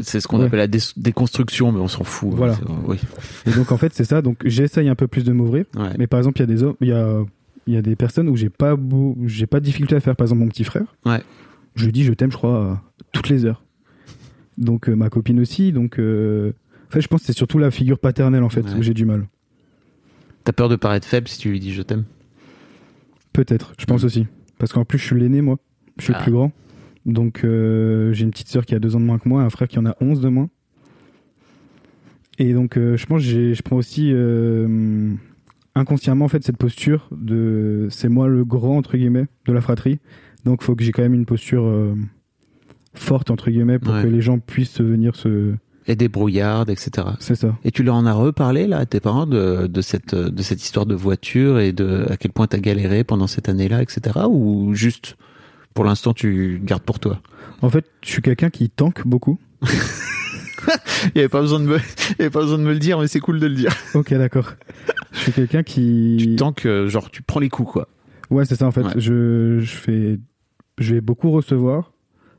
[0.02, 0.46] C'est ce qu'on Ouais.
[0.46, 2.30] appelle la dé- déconstruction, mais on s'en fout.
[2.32, 2.54] hein, Voilà.
[2.54, 2.98] c'est- Oui.
[3.46, 5.64] Et donc en fait c'est ça, donc j'essaye un peu plus de m'ouvrir.
[5.76, 5.90] Ouais.
[5.98, 7.24] Mais par exemple, il y a des hommes, il y a,
[7.66, 8.76] il y a des personnes où j'ai pas
[9.24, 10.14] j'ai pas de difficulté à faire.
[10.14, 10.84] Par exemple, mon petit frère.
[11.04, 11.20] Ouais.
[11.76, 13.62] Je lui dis je t'aime, je crois, toutes les heures.
[14.58, 15.70] Donc euh, ma copine aussi.
[15.72, 16.52] Donc, euh,
[16.88, 18.74] en fait, je pense que c'est surtout la figure paternelle en fait Ouais.
[18.74, 19.28] où j'ai du mal.
[20.44, 22.04] T'as peur de paraître faible si tu lui dis je t'aime?
[23.32, 24.06] Peut-être, je pense Mm.
[24.06, 24.26] aussi.
[24.58, 25.58] Parce qu'en plus, je suis l'aîné moi.
[25.98, 26.18] Je suis Ah.
[26.18, 26.52] le plus grand.
[27.04, 29.50] Donc euh, j'ai une petite sœur qui a deux ans de moins que moi, un
[29.50, 30.48] frère qui en a 11 de moins.
[32.38, 35.12] Et donc euh, je pense que je prends aussi euh,
[35.74, 39.98] inconsciemment en fait cette posture de c'est moi le grand entre guillemets de la fratrie.
[40.46, 41.94] Donc faut que j'ai quand même une posture euh,
[42.94, 44.02] forte entre guillemets pour Ouais.
[44.02, 45.54] que les gens puissent venir se
[45.86, 47.08] Et des brouillardes, etc.
[47.20, 47.54] c'est ça.
[47.64, 50.62] Et tu leur en as reparlé là à tes parents de, de cette de cette
[50.62, 54.20] histoire de voiture et de à quel point t'as galéré pendant cette année-là, etc.
[54.30, 55.16] Ou juste
[55.74, 57.20] pour l'instant tu gardes pour toi?
[57.60, 59.38] En fait, je suis quelqu'un qui tanque beaucoup.
[61.14, 62.78] Il y avait pas besoin de me il y avait pas besoin de me le
[62.78, 63.72] dire, mais c'est cool de le dire.
[63.94, 64.54] OK, d'accord.
[65.12, 67.88] je suis quelqu'un qui Tu tant que genre tu prends les coups quoi.
[68.30, 68.82] Ouais, c'est ça en fait.
[68.82, 68.92] Ouais.
[68.96, 70.18] Je, je fais,
[70.78, 71.92] je vais beaucoup recevoir.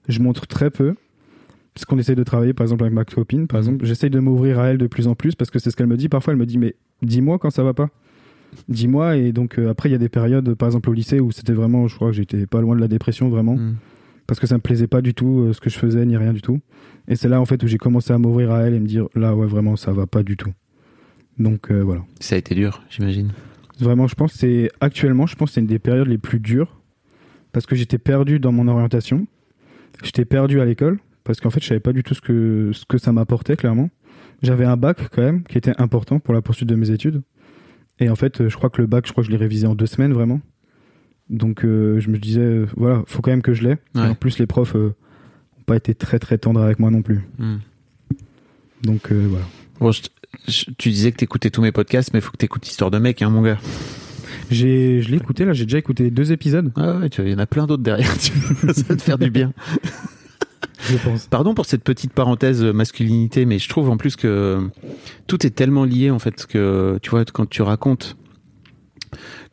[0.07, 0.95] Je montre très peu.
[1.73, 3.85] Parce qu'on essaye de travailler, par exemple, avec ma copine, par exemple.
[3.85, 5.97] J'essaye de m'ouvrir à elle de plus en plus parce que c'est ce qu'elle me
[5.97, 6.09] dit.
[6.09, 7.89] Parfois, elle me dit, mais dis-moi quand ça va pas.
[8.67, 9.17] Dis-moi.
[9.17, 11.53] Et donc, euh, après, il y a des périodes, par exemple, au lycée où c'était
[11.53, 13.57] vraiment, je crois que j'étais pas loin de la dépression, vraiment.
[13.57, 13.75] Mm.
[14.25, 16.33] Parce que ça me plaisait pas du tout euh, ce que je faisais, ni rien
[16.33, 16.59] du tout.
[17.07, 19.07] Et c'est là, en fait, où j'ai commencé à m'ouvrir à elle et me dire,
[19.15, 20.51] là, ouais, vraiment, ça va pas du tout.
[21.37, 22.01] Donc, euh, voilà.
[22.19, 23.31] Ça a été dur, j'imagine.
[23.79, 26.39] Vraiment, je pense que c'est actuellement, je pense que c'est une des périodes les plus
[26.39, 26.81] dures
[27.57, 29.25] parce que j'étais perdu dans mon orientation.
[30.03, 32.85] J'étais perdu à l'école parce qu'en fait, je savais pas du tout ce que ce
[32.85, 33.89] que ça m'apportait clairement.
[34.43, 37.23] J'avais un bac quand même qui était important pour la poursuite de mes études.
[37.99, 39.65] Et en fait, euh, je crois que le bac, je crois que je l'ai révisé
[39.65, 40.39] en deux semaines vraiment.
[41.31, 43.77] Donc, euh, je me disais, euh, voilà, faut quand même que je l'ai.
[43.95, 44.07] Ouais.
[44.09, 44.93] En plus, les profs euh,
[45.59, 47.21] ont pas été très très tendres avec moi non plus.
[47.39, 47.55] Mm.
[48.83, 49.45] Donc euh, voilà.
[49.79, 50.09] Bon, je t-
[50.47, 52.99] je- tu disais que t'écoutais tous mes podcasts, mais il faut que t'écoutes Histoire de
[52.99, 53.57] mec, hein, mon gars.
[54.49, 55.53] J'ai, je l'ai écouté là.
[55.53, 58.17] J'ai déjà écouté deux épisodes, Ah ouais, il y en a plein d'autres derrière.
[58.17, 59.53] tu vois, ça va te faire du bien.
[60.81, 61.27] je pense.
[61.27, 64.69] Pardon pour cette petite parenthèse euh, masculinité, mais je trouve en plus que
[65.27, 68.17] tout est tellement lié en fait que tu vois quand tu racontes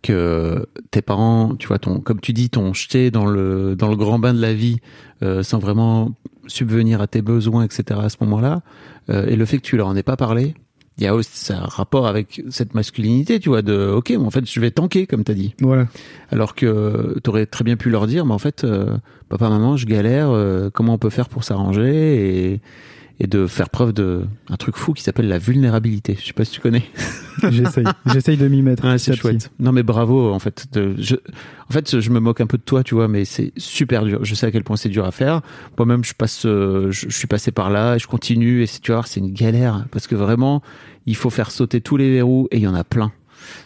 [0.02, 3.96] que tes parents, tu vois, ton, comme tu dis, t'ont jeté dans le dans le
[3.96, 4.78] grand bain de la vie
[5.22, 6.12] euh, sans vraiment
[6.46, 8.00] subvenir à tes besoins, etc.
[8.02, 8.60] À ce moment-là,
[9.08, 10.54] euh, et le fait que tu leur en aies pas parlé,
[10.98, 14.30] il y a aussi un rapport avec cette masculinité, tu vois, de ok, mais en
[14.30, 15.54] fait, je vais tanker comme t'as dit.
[15.60, 15.88] Voilà.
[16.30, 18.96] Alors que tu aurais très bien pu leur dire, mais en fait, euh,
[19.28, 22.60] papa, maman, je galère, euh, comment on peut faire pour s'arranger et,
[23.20, 26.16] et de faire preuve de un truc fou qui s'appelle la vulnérabilité.
[26.20, 26.82] Je sais pas si tu connais.
[27.50, 27.84] J'essaye.
[28.06, 28.84] J'essaye de m'y mettre.
[28.84, 29.50] Ouais, petit c'est chouette.
[29.60, 30.66] Non mais bravo en fait.
[30.72, 33.52] De- je, en fait, je me moque un peu de toi, tu vois, mais c'est
[33.56, 34.24] super dur.
[34.24, 35.40] Je sais à quel point c'est dur à faire.
[35.78, 38.62] Moi-même, je passe, euh, je, je suis passé par là et je continue.
[38.62, 40.62] Et tu vois, c'est une galère parce que vraiment,
[41.06, 43.12] il faut faire sauter tous les verrous et il y en a plein.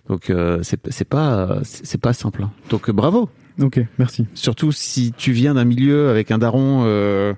[0.09, 2.43] Donc euh, c'est pas c'est pas simple.
[2.43, 2.51] hein.
[2.71, 3.29] Donc bravo.
[3.61, 4.27] Ok, merci.
[4.35, 7.35] Surtout si tu viens d'un milieu avec un daron, euh,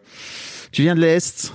[0.71, 1.53] tu viens de l'est,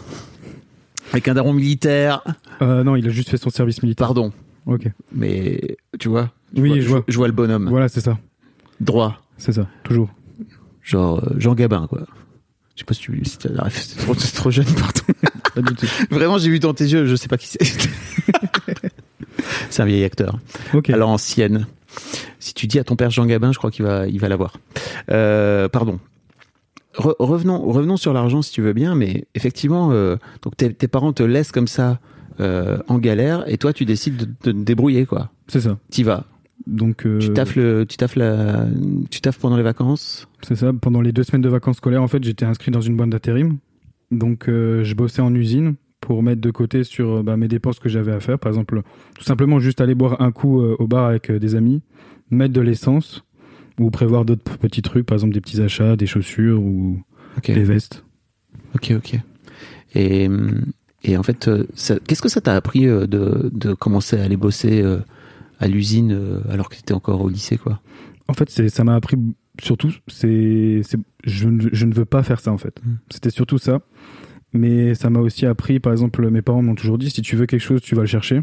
[1.12, 2.22] avec un daron militaire.
[2.62, 4.08] Euh, non, il a juste fait son service militaire.
[4.08, 4.32] Pardon,
[4.66, 4.88] Ok.
[5.14, 6.32] mais tu vois.
[6.56, 7.04] je Oui, vois, je vois.
[7.08, 8.18] Je vois le bonhomme Voilà, c'est ça.
[8.80, 9.22] droit.
[9.38, 9.68] C'est ça.
[9.84, 10.10] Toujours.
[10.82, 12.02] genre euh, Jean Gabin quoi.
[12.76, 15.02] Je sais pas si tu si c'est trop, jeune pardon.
[15.56, 15.86] Pas du tout.
[16.12, 17.64] Vraiment j'ai vu dans tes yeux, je sais pas qui c'est.
[19.70, 20.38] c'est un vieil acteur.
[20.74, 20.90] Ok.
[20.90, 21.68] À l'ancienne.
[22.40, 24.58] Si tu dis à ton père Jean Gabin, je crois qu'il va il va l'avoir.
[25.12, 26.00] Euh, pardon.
[26.98, 30.88] Re- revenons revenons sur l'argent si tu veux bien, mais effectivement euh, donc tes, tes
[30.88, 32.00] parents te laissent comme ça
[32.40, 35.30] euh, en galère et toi tu décides de, de te débrouiller quoi.
[35.48, 35.78] c'est ça.
[35.90, 36.26] T'y vas.
[36.68, 38.66] Donc, euh, Tu taffes le tu taffes la
[39.12, 40.28] tu taffes pendant les vacances?
[40.42, 40.72] c'est ça.
[40.74, 43.58] Pendant les deux semaines de vacances scolaires, en fait, j'étais inscrit dans une boîte d'intérim.
[44.12, 48.14] Donc, je bossais en usine pour mettre de côté sur bah, mes dépenses que j'avais
[48.14, 48.40] à faire.
[48.40, 48.82] Par exemple,
[49.16, 51.82] tout simplement juste aller boire un coup au bar avec des amis,
[52.32, 53.26] mettre de l'essence
[53.80, 57.02] ou prévoir d'autres petits trucs, par exemple des petits achats, des chaussures ou
[57.44, 58.04] des vestes.
[58.74, 59.20] Ok, ok.
[59.96, 60.30] Et,
[61.04, 61.66] et en fait, euh,
[62.08, 65.00] qu'est-ce que ça t'a appris euh, de, de commencer à aller bosser euh,
[65.60, 67.82] à l'usine alors que tu étais encore au lycée, quoi?
[68.28, 69.18] En fait, ça m'a appris
[69.62, 70.82] surtout, c'est,
[71.24, 72.82] je, ne, je ne veux pas faire ça en fait.
[72.84, 72.94] Mm.
[73.10, 73.82] C'était surtout ça.
[74.54, 77.46] Mais ça m'a aussi appris, par exemple, mes parents m'ont toujours dit, si tu veux
[77.46, 78.42] quelque chose, tu vas le chercher.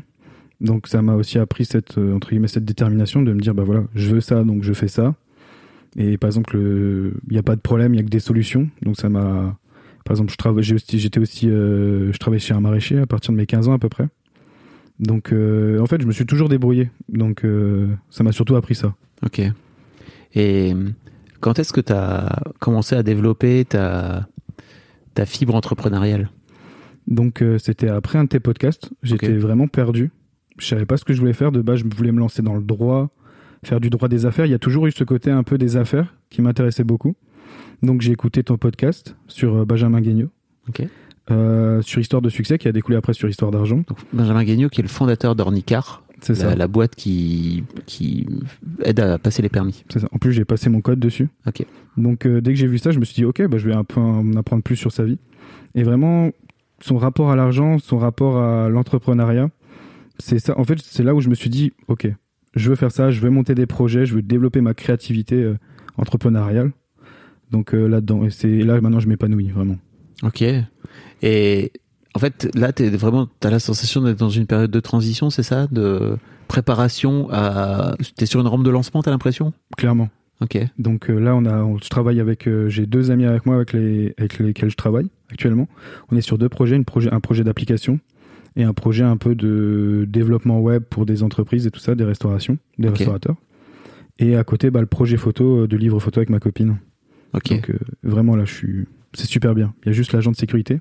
[0.62, 3.64] Donc ça m'a aussi appris cette, euh, entre guillemets, cette détermination de me dire, bah
[3.64, 5.14] voilà, je veux ça, donc je fais ça.
[5.96, 8.70] Et par exemple, il n'y a pas de problème, il n'y a que des solutions.
[8.80, 9.58] Donc ça m'a,
[10.04, 13.36] par exemple, je travaille, j'étais aussi, euh, je travaillais chez un maraîcher à partir de
[13.36, 14.08] mes 15 ans à peu près.
[14.98, 16.90] Donc euh, en fait, je me suis toujours débrouillé.
[17.08, 18.94] Donc euh, ça m'a surtout appris ça.
[19.24, 19.40] Ok.
[20.34, 20.74] Et
[21.40, 24.28] quand est-ce que tu as commencé à développer ta,
[25.14, 26.30] ta fibre entrepreneuriale?
[27.08, 28.90] Donc euh, c'était après un de tes podcasts.
[29.02, 30.10] J'étais vraiment perdu.
[30.58, 31.52] Je savais pas ce que je voulais faire.
[31.52, 33.10] De base, je voulais me lancer dans le droit,
[33.64, 34.46] faire du droit des affaires.
[34.46, 37.14] Il y a toujours eu ce côté un peu des affaires qui m'intéressait beaucoup.
[37.82, 40.28] Donc j'ai écouté ton podcast sur euh, Benjamin Guignot,
[41.30, 43.82] euh, sur Histoire de succès, qui a découlé après sur Histoire d'argent.
[44.12, 46.50] Benjamin Guignot, qui est le fondateur d'Ornicar, C'est ça.
[46.50, 48.26] la, la boîte qui, qui
[48.84, 49.84] aide à passer les permis.
[49.88, 50.08] C'est ça.
[50.12, 51.28] En plus, j'ai passé mon code dessus.
[51.46, 51.64] Ok.
[51.96, 53.74] Donc euh, dès que j'ai vu ça, je me suis dit ok, bah, je vais
[53.74, 55.18] un peu en apprendre plus sur sa vie.
[55.74, 56.30] Et vraiment,
[56.80, 59.48] son rapport à l'argent, son rapport à l'entrepreneuriat,
[60.18, 60.58] c'est ça.
[60.58, 62.08] En fait, c'est là où je me suis dit ok,
[62.54, 65.58] je veux faire ça, je veux monter des projets, je veux développer ma créativité euh,
[65.96, 66.72] entrepreneuriale.
[67.50, 69.76] Donc euh, là-dedans, et c'est là maintenant je m'épanouis vraiment.
[70.22, 70.44] Ok.
[71.22, 71.72] Et
[72.14, 75.42] en fait, là, t'es vraiment, t'as la sensation d'être dans une période de transition, c'est
[75.42, 75.66] ça?
[75.68, 76.16] De
[76.48, 77.96] préparation à.
[78.16, 79.52] T'es sur une rampe de lancement, t'as l'impression?
[79.76, 80.08] Clairement.
[80.40, 80.58] Ok.
[80.78, 83.72] Donc euh, là, on a, on, je travaille avec, j'ai deux amis avec moi avec,
[83.72, 85.68] les, avec lesquels je travaille actuellement.
[86.10, 88.00] On est sur deux projets, une projet, un projet d'application
[88.56, 92.04] et un projet un peu de développement web pour des entreprises et tout ça, des
[92.04, 93.36] restaurations, des restaurateurs.
[94.18, 96.76] Et à côté, bah, le projet photo, euh, de livre photo avec ma copine.
[97.34, 97.48] Ok.
[97.50, 99.72] Donc euh, vraiment là, je suis, c'est super bien.
[99.82, 100.80] Il y a juste l'agent de sécurité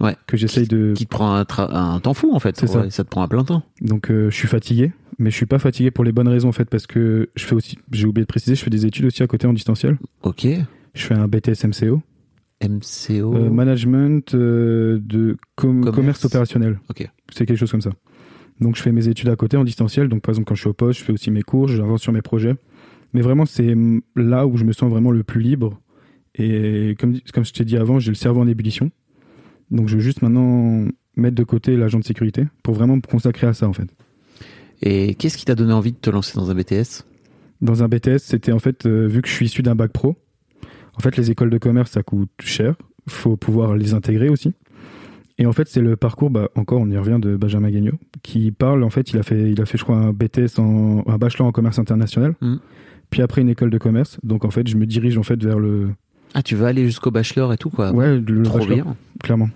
[0.00, 0.16] Ouais.
[0.26, 0.94] que j'essaye de.
[0.96, 2.56] Qui te prend un, tra- un temps fou, en fait.
[2.56, 2.90] C'est ça.
[2.90, 3.62] Ça te prend un plein temps.
[3.82, 6.52] Donc euh, je suis fatigué, mais je suis pas fatigué pour les bonnes raisons en
[6.52, 9.22] fait parce que je fais aussi, j'ai oublié de préciser, je fais des études aussi
[9.22, 9.96] à côté en distanciel.
[10.22, 10.44] Ok.
[10.94, 12.02] Je fais un BTS MCO.
[12.62, 13.34] MCO.
[13.34, 15.96] Euh, management euh, de com- Commerce.
[15.96, 16.24] commerce.
[16.24, 16.80] opérationnel.
[16.90, 17.08] Ok.
[17.32, 17.90] C'est quelque chose comme ça.
[18.60, 20.08] Donc je fais mes études à côté en distanciel.
[20.08, 22.12] Donc par exemple quand je suis au poste, je fais aussi mes cours, j'avance sur
[22.12, 22.54] mes projets.
[23.12, 25.80] Mais vraiment c'est mm, là où je me sens vraiment le plus libre.
[26.34, 28.90] Et comme, comme je t'ai dit avant, j'ai le cerveau en ébullition.
[29.70, 30.86] Donc je veux juste maintenant
[31.16, 33.88] mettre de côté l'agent de sécurité pour vraiment me consacrer à ça en fait.
[34.82, 37.04] Et qu'est-ce qui t'a donné envie de te lancer dans un BTS
[37.60, 40.16] Dans un BTS, c'était en fait, euh, vu que je suis issu d'un bac pro,
[40.96, 42.74] en fait, les écoles de commerce, ça coûte cher.
[43.08, 44.52] faut pouvoir les intégrer aussi.
[45.38, 48.52] Et en fait, c'est le parcours, bah, encore, on y revient, de Benjamin Guignot, qui
[48.52, 51.18] parle, en fait, il a fait, il a fait je crois, un BTS, en, un
[51.18, 52.60] bachelor en commerce international, Mhm.
[53.10, 54.18] puis après une école de commerce.
[54.22, 55.90] Donc, en fait, je me dirige, en fait, vers le,
[56.34, 58.96] Ah, tu veux aller jusqu'au bachelor et tout, quoi ouais, le Trop bachelor, bien.
[59.22, 59.48] clairement.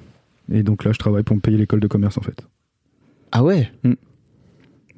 [0.50, 2.46] Et donc là, je travaille pour me payer l'école de commerce, en fait.
[3.32, 3.70] Ah ouais?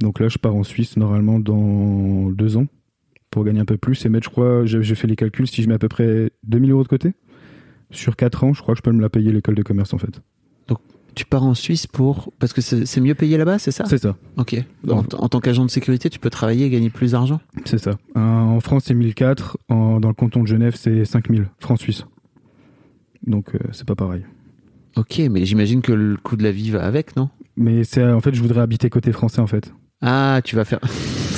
[0.00, 2.66] Donc là, je pars en Suisse, normalement, dans deux ans,
[3.30, 5.68] pour gagner un peu plus et mettre, je crois, j'ai fait les calculs, si je
[5.68, 7.12] mets à peu près 2000 euros de côté,
[7.90, 9.98] sur quatre ans, je crois que je peux me la payer l'école de commerce, en
[9.98, 10.20] fait.
[11.14, 12.32] Tu pars en Suisse pour.
[12.38, 13.84] Parce que c'est c'est mieux payé là-bas, c'est ça?
[13.86, 14.16] C'est ça.
[14.36, 14.62] Ok.
[14.88, 17.40] En, en tant qu'agent de sécurité, tu peux travailler et gagner plus d'argent?
[17.64, 17.98] C'est ça.
[18.16, 19.58] Euh, en France, c'est 1004.
[19.68, 22.04] En, dans le canton de Genève, c'est 5000 francs suisses.
[23.26, 24.22] Donc, euh, c'est pas pareil.
[24.96, 27.30] Ok, mais j'imagine que le coût de la vie va avec, non?
[27.56, 29.72] Mais c'est, en fait, je voudrais habiter côté français, en fait.
[30.00, 30.78] Ah, tu vas faire.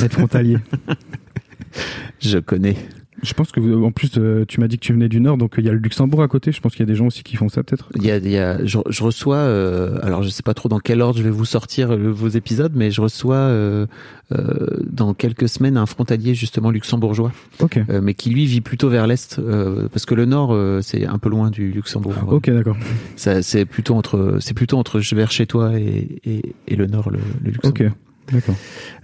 [0.02, 0.58] Être frontalier.
[2.20, 2.76] Je connais.
[3.22, 5.36] je pense que, vous- en plus, euh, tu m'as dit que tu venais du Nord,
[5.36, 6.52] donc il y a le Luxembourg à côté.
[6.52, 7.90] Je pense qu'il y a des gens aussi qui font ça, peut-être.
[7.96, 10.68] Il y a, il y a- je, je reçois, euh, alors je sais pas trop
[10.70, 13.86] dans quel ordre je vais vous sortir euh, vos épisodes, mais je reçois euh,
[14.32, 17.78] euh, dans quelques semaines un frontalier justement luxembourgeois, Ok.
[17.90, 21.04] euh, mais qui lui vit plutôt vers l'est, euh, parce que le nord euh, c'est
[21.06, 22.14] un peu loin du Luxembourg.
[22.28, 22.76] Ok, d'accord.
[23.16, 27.18] C'est plutôt entre, c'est plutôt entre vers chez toi et, et, et le nord, le,
[27.44, 27.86] le Luxembourg.
[27.86, 27.92] Ok.
[28.32, 28.54] D'accord.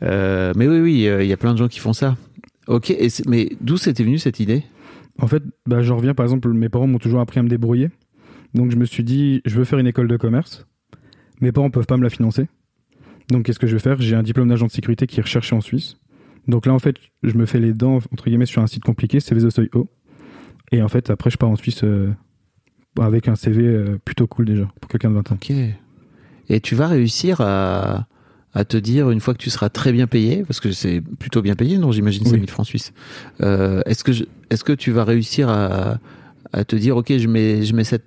[0.03, 2.17] Euh, mais oui, oui, euh, il y a plein de gens qui font ça.
[2.69, 4.65] Ok, et mais d'où c'était venu cette idée?
[5.19, 7.91] En fait, bah, j'en reviens, par exemple, mes parents m'ont toujours appris à me débrouiller.
[8.55, 10.67] Donc, je me suis dit, je veux faire une école de commerce.
[11.41, 12.49] Mes parents peuvent pas me la financer.
[13.31, 14.01] Donc, qu'est-ce que je vais faire?
[14.01, 15.97] J'ai un diplôme d'agent de sécurité qui est recherché en Suisse.
[16.49, 19.21] Donc là, en fait, je me fais les dents, entre guillemets, sur un site compliqué,
[19.21, 19.89] CVSOIO.
[20.73, 22.13] Et en fait, après, je pars en Suisse euh,
[23.01, 25.35] avec un CV euh, plutôt cool déjà, pour quelqu'un de 20 ans.
[25.35, 25.53] Ok.
[26.49, 28.07] Et tu vas réussir à,
[28.57, 31.43] à te dire, une fois que tu seras très bien payé, parce que c'est plutôt
[31.43, 32.41] bien payé, non J'imagine c'est Oui.
[32.41, 32.93] 1000 francs suisses.
[33.43, 35.99] Euh, est-ce que je- est-ce que tu vas réussir à,
[36.53, 38.05] à te dire, ok, je mets je mets cette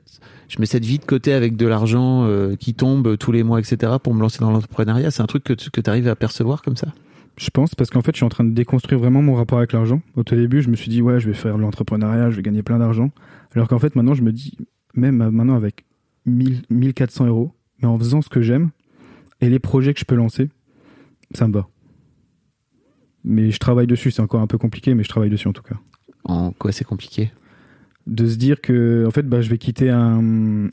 [0.47, 3.59] je mets cette vie de côté avec de l'argent euh, qui tombe tous les mois,
[3.59, 5.11] etc., pour me lancer dans l'entrepreneuriat?
[5.11, 6.87] C'est un truc que tu que arrives à percevoir comme ça?
[7.37, 9.71] Je pense parce qu'en fait, je suis en train de déconstruire vraiment mon rapport avec
[9.71, 10.01] l'argent.
[10.15, 12.41] Au tout début, je me suis dit, ouais, je vais faire de l'entrepreneuriat, je vais
[12.41, 13.11] gagner plein d'argent.
[13.55, 14.57] Alors qu'en fait, maintenant, je me dis,
[14.95, 15.85] même maintenant avec
[16.25, 18.71] 1000, 1400 euros, mais en faisant ce que j'aime
[19.41, 20.49] et les projets que je peux lancer,
[21.33, 21.67] ça me va.
[23.23, 25.63] Mais je travaille dessus, c'est encore un peu compliqué, mais je travaille dessus en tout
[25.63, 25.75] cas.
[26.23, 27.31] En quoi c'est compliqué?
[28.07, 30.69] De se dire que, en fait, bah, je vais quitter un,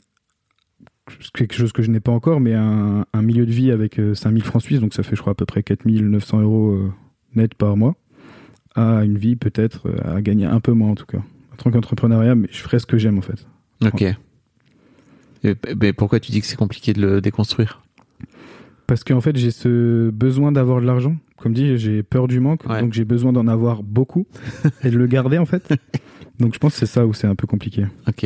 [1.33, 4.13] quelque chose que je n'ai pas encore, mais un, un milieu de vie avec euh,
[4.13, 6.91] 5000 francs suisses, donc ça fait, je crois, à peu près 4900 euros euh,
[7.35, 7.95] net par mois,
[8.75, 11.21] à une vie peut-être euh, à gagner un peu moins en tout cas.
[11.53, 13.47] En tant qu'entrepreneuriat, mais je ferai ce que j'aime en fait.
[13.83, 14.03] Ok.
[15.43, 17.81] Et, mais pourquoi tu dis que c'est compliqué de le déconstruire?
[18.87, 21.17] Parce qu'en fait, j'ai ce besoin d'avoir de l'argent.
[21.37, 22.81] Comme dit, j'ai peur du manque, Ouais.
[22.81, 24.25] donc j'ai besoin d'en avoir beaucoup
[24.83, 25.73] et de le garder en fait.
[26.39, 27.85] Donc je pense que c'est ça où c'est un peu compliqué.
[28.07, 28.25] Ok.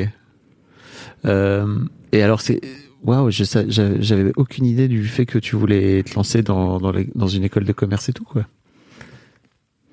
[1.25, 1.79] Euh,
[2.11, 2.61] et alors, c'est.
[3.03, 7.27] Waouh, j'avais aucune idée du fait que tu voulais te lancer dans, dans, les- dans
[7.27, 8.45] une école de commerce et tout, quoi.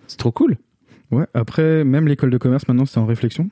[0.06, 0.58] C'est trop cool.
[1.10, 3.48] Ouais, après, même l'école de commerce, maintenant, c'est en réflexion.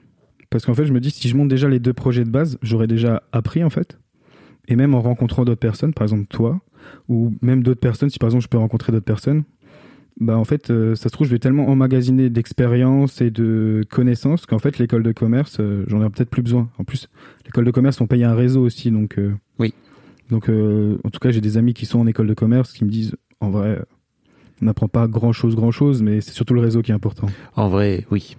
[0.51, 2.59] Parce qu'en fait, je me dis, si je monte déjà les deux projets de base,
[2.61, 3.99] j'aurais déjà appris, en fait.
[4.69, 6.61] Et même en rencontrant d'autres personnes, par exemple toi,
[7.09, 9.45] ou même d'autres personnes, si par exemple je peux rencontrer d'autres personnes,
[10.19, 14.47] bah en fait, euh, ça se trouve, je vais tellement emmagasiner d'expérience et de connaissances
[14.47, 16.71] qu'en fait, l'école de commerce, euh, j'en ai peut-être plus besoin.
[16.79, 17.09] En plus,
[17.45, 19.19] l'école de commerce, on paye un réseau aussi, donc.
[19.19, 19.75] euh, Oui.
[20.31, 22.91] Donc, en tout cas, j'ai des amis qui sont en école de commerce qui me
[22.91, 23.79] disent, en vrai,
[24.61, 27.29] on n'apprend pas grand chose, grand chose, mais c'est surtout le réseau qui est important.
[27.55, 28.37] En vrai, oui.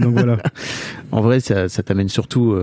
[0.00, 0.36] Donc voilà.
[1.12, 2.54] En vrai, ça, ça t'amène surtout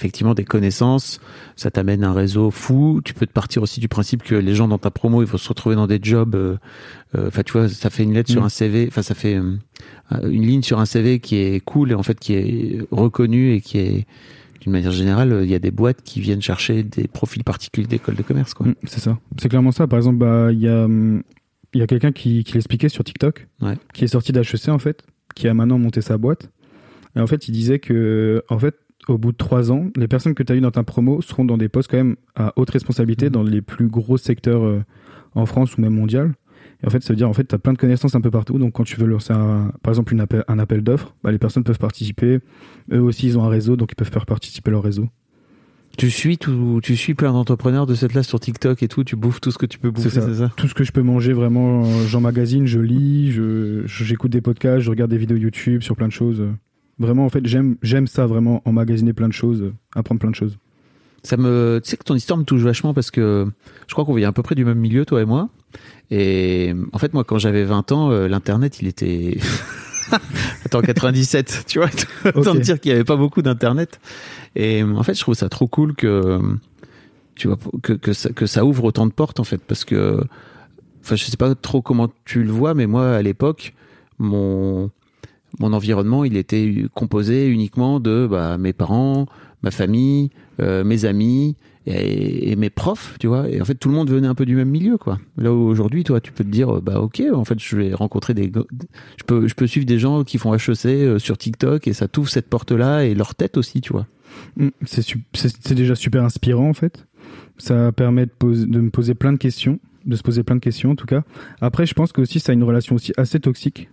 [0.00, 1.20] effectivement des connaissances,
[1.56, 3.00] ça t'amène un réseau fou.
[3.04, 5.36] Tu peux te partir aussi du principe que les gens dans ta promo, ils vont
[5.38, 6.34] se retrouver dans des jobs.
[6.34, 6.56] euh,
[7.16, 8.44] euh, Enfin, tu vois, ça fait une lettre sur Mm.
[8.46, 8.86] un CV.
[8.88, 9.56] Enfin, ça fait euh,
[10.30, 13.60] une ligne sur un CV qui est cool et en fait qui est reconnue et
[13.60, 14.06] qui est
[14.62, 18.14] d'une manière générale, il y a des boîtes qui viennent chercher des profils particuliers d'école
[18.14, 18.66] de commerce, quoi.
[18.68, 19.18] Mm, c'est ça.
[19.40, 19.86] C'est clairement ça.
[19.86, 20.86] Par exemple, bah, il y a,
[21.74, 23.76] il y a quelqu'un qui, qui l'expliquait sur TikTok, Ouais.
[23.94, 25.02] qui est sorti d'HEC en fait,
[25.34, 26.50] qui a maintenant monté sa boîte.
[27.16, 28.76] Et en fait, il disait que, en fait,
[29.10, 31.44] au bout de trois ans, les personnes que tu as eues dans ta promo seront
[31.44, 33.32] dans des postes quand même à haute responsabilité Mhm.
[33.32, 34.82] dans les plus gros secteurs euh,
[35.34, 36.34] en France ou même mondial.
[36.82, 38.30] Et en fait, ça veut dire en fait, tu as plein de connaissances un peu
[38.30, 38.58] partout.
[38.58, 41.38] Donc, quand tu veux lancer un, par exemple une appel, un appel d'offres, bah, les
[41.38, 42.38] personnes peuvent participer.
[42.92, 45.08] Eux aussi, ils ont un réseau, donc ils peuvent faire participer leur réseau.
[45.98, 49.04] Tu suis tout, tu suis plein d'entrepreneurs de cette là sur TikTok et tout.
[49.04, 50.50] Tu bouffes tout ce que tu peux bouffer, C'est ça.
[50.56, 54.40] tout ce que je peux manger vraiment euh, j'emmagasine je lis je je- j'écoute des
[54.40, 56.44] podcasts je regarde des vidéos YouTube sur plein de choses
[57.00, 60.36] vraiment en fait j'aime j'aime ça vraiment emmagasiner plein de choses euh, apprendre plein de
[60.36, 60.56] choses
[61.24, 63.46] Ça me, tu sais que ton histoire me touche vachement parce que
[63.88, 65.48] je crois qu'on vient à peu près du même milieu, toi et moi.
[66.10, 69.38] Et en fait, moi, quand j'avais 20 ans, euh, l'internet, il était.
[70.64, 71.90] Attends, 97, tu vois.
[72.34, 72.58] Autant Ok.
[72.58, 74.00] te dire qu'il y avait pas beaucoup d'internet.
[74.56, 76.40] Et en fait, je trouve ça trop cool que,
[77.36, 80.20] tu vois, que, que, ça, que ça ouvre autant de portes, en fait, parce que,
[81.04, 83.74] enfin, je sais pas trop comment tu le vois, mais moi, à l'époque,
[84.18, 84.90] mon,
[85.58, 89.26] mon environnement, il était composé uniquement de bah, mes parents,
[89.62, 90.30] ma famille,
[90.60, 93.48] euh, mes amis et, mes profs, tu vois.
[93.48, 95.18] Et en fait, tout le monde venait un peu du même milieu, quoi.
[95.36, 98.34] Là où aujourd'hui, toi, tu peux te dire, bah ok, en fait, je vais rencontrer
[98.34, 98.52] des,
[99.16, 102.06] je peux, je peux suivre des gens qui font HEC euh, sur TikTok et ça
[102.06, 104.06] t'ouvre cette porte-là et leur tête aussi, tu vois.
[104.56, 107.06] Mm, c'est déjà super inspirant en fait
[107.58, 110.90] ça permet de, de me poser plein de questions de se poser plein de questions
[110.90, 111.22] en tout cas
[111.60, 113.90] après je pense que aussi ça a une relation aussi assez toxique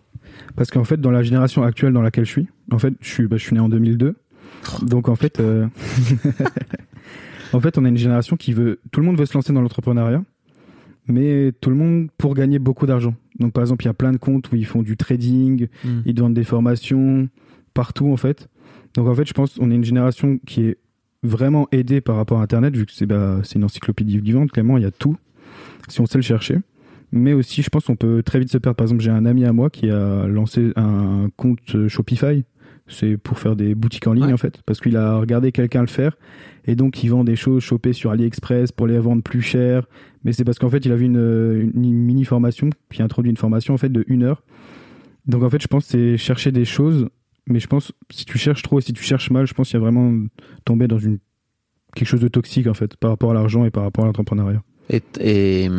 [0.55, 3.27] parce qu'en fait dans la génération actuelle dans laquelle je suis en fait je suis
[3.27, 4.15] bah, je suis né en 2002
[4.81, 5.67] donc en fait euh,
[7.53, 9.61] en fait on a une génération qui veut tout le monde veut se lancer dans
[9.61, 10.23] l'entrepreneuriat
[11.07, 14.11] mais tout le monde pour gagner beaucoup d'argent donc par exemple il y a plein
[14.11, 15.67] de comptes où ils font du trading
[16.05, 17.29] ils te vendent des formations
[17.77, 18.49] partout en fait.
[18.95, 20.77] Donc en fait, je pense qu'on est une génération qui est
[21.21, 24.77] vraiment aidée par rapport à Internet, vu que c'est bah, c'est une encyclopédie vivante, clairement,
[24.77, 25.15] il y a tout,
[25.87, 26.57] si on sait le chercher.
[27.11, 28.75] Mais aussi, je pense qu'on peut très vite se perdre.
[28.75, 32.43] Par exemple, j'ai un ami à moi qui a lancé un compte Shopify.
[32.89, 34.33] C'est pour faire des boutiques en ligne, Ouais.
[34.33, 36.17] en fait, parce qu'il a regardé quelqu'un le faire.
[36.65, 39.87] Et donc, il vend des choses chopées sur AliExpress pour les vendre plus cher.
[40.23, 43.37] Mais c'est parce qu'en fait, il a vu une, une mini formation, puis introduit une
[43.37, 44.43] formation, en fait, de une heure.
[45.25, 47.07] Donc, en fait, je pense que c'est chercher des choses
[47.49, 49.75] mais je pense si tu cherches trop et si tu cherches mal, je pense qu'il
[49.75, 50.13] y a vraiment
[50.65, 51.19] tombé dans une
[51.95, 54.61] quelque chose de toxique en fait par rapport à l'argent et par rapport à l'entrepreneuriat.
[54.89, 55.69] Et, et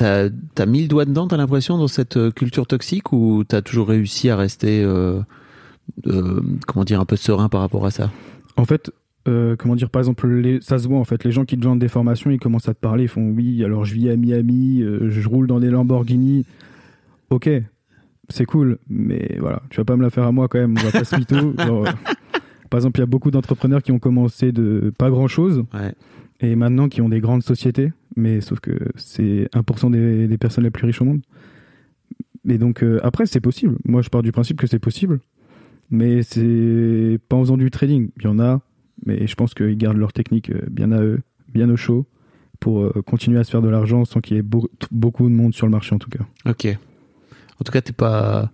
[0.00, 0.28] t'as
[0.58, 3.88] as mis le doigt dedans, t'as l'impression, dans cette euh, culture toxique ou t'as toujours
[3.88, 5.20] réussi à rester, euh,
[6.06, 8.10] euh, comment dire, un peu serein par rapport à ça?
[8.56, 8.90] En fait,
[9.28, 11.64] euh, comment dire par exemple les, ça se voit en fait les gens qui te
[11.64, 14.16] vendent des formations, ils commencent à te parler, ils font oui, alors je vis à
[14.16, 16.46] Miami, je roule dans des Lamborghini.
[17.28, 17.48] OK.
[18.32, 20.82] C'est cool, mais voilà, tu vas pas me la faire à moi quand même, on
[20.84, 21.52] va pas se mytho.
[21.58, 21.84] Genre,
[22.70, 25.94] par exemple, il y a beaucoup d'entrepreneurs qui ont commencé de pas grand-chose Ouais.
[26.40, 30.64] et maintenant qui ont des grandes sociétés, mais sauf que c'est 1% des, des personnes
[30.64, 31.20] les plus riches au monde.
[32.48, 33.76] Et donc euh, après c'est possible.
[33.84, 35.20] Moi je pars du principe que c'est possible,
[35.90, 38.10] mais c'est pas en faisant du trading.
[38.18, 38.60] Il y en a,
[39.06, 41.20] Mais je pense qu'ils gardent leur technique euh, bien à eux,
[41.52, 42.06] bien au chaud,
[42.58, 45.34] pour euh, continuer à se faire de l'argent sans qu'il y ait beau- beaucoup de
[45.34, 46.24] monde sur le marché en tout cas.
[46.46, 46.66] Ok.
[46.66, 48.50] En tout cas, t'es pas,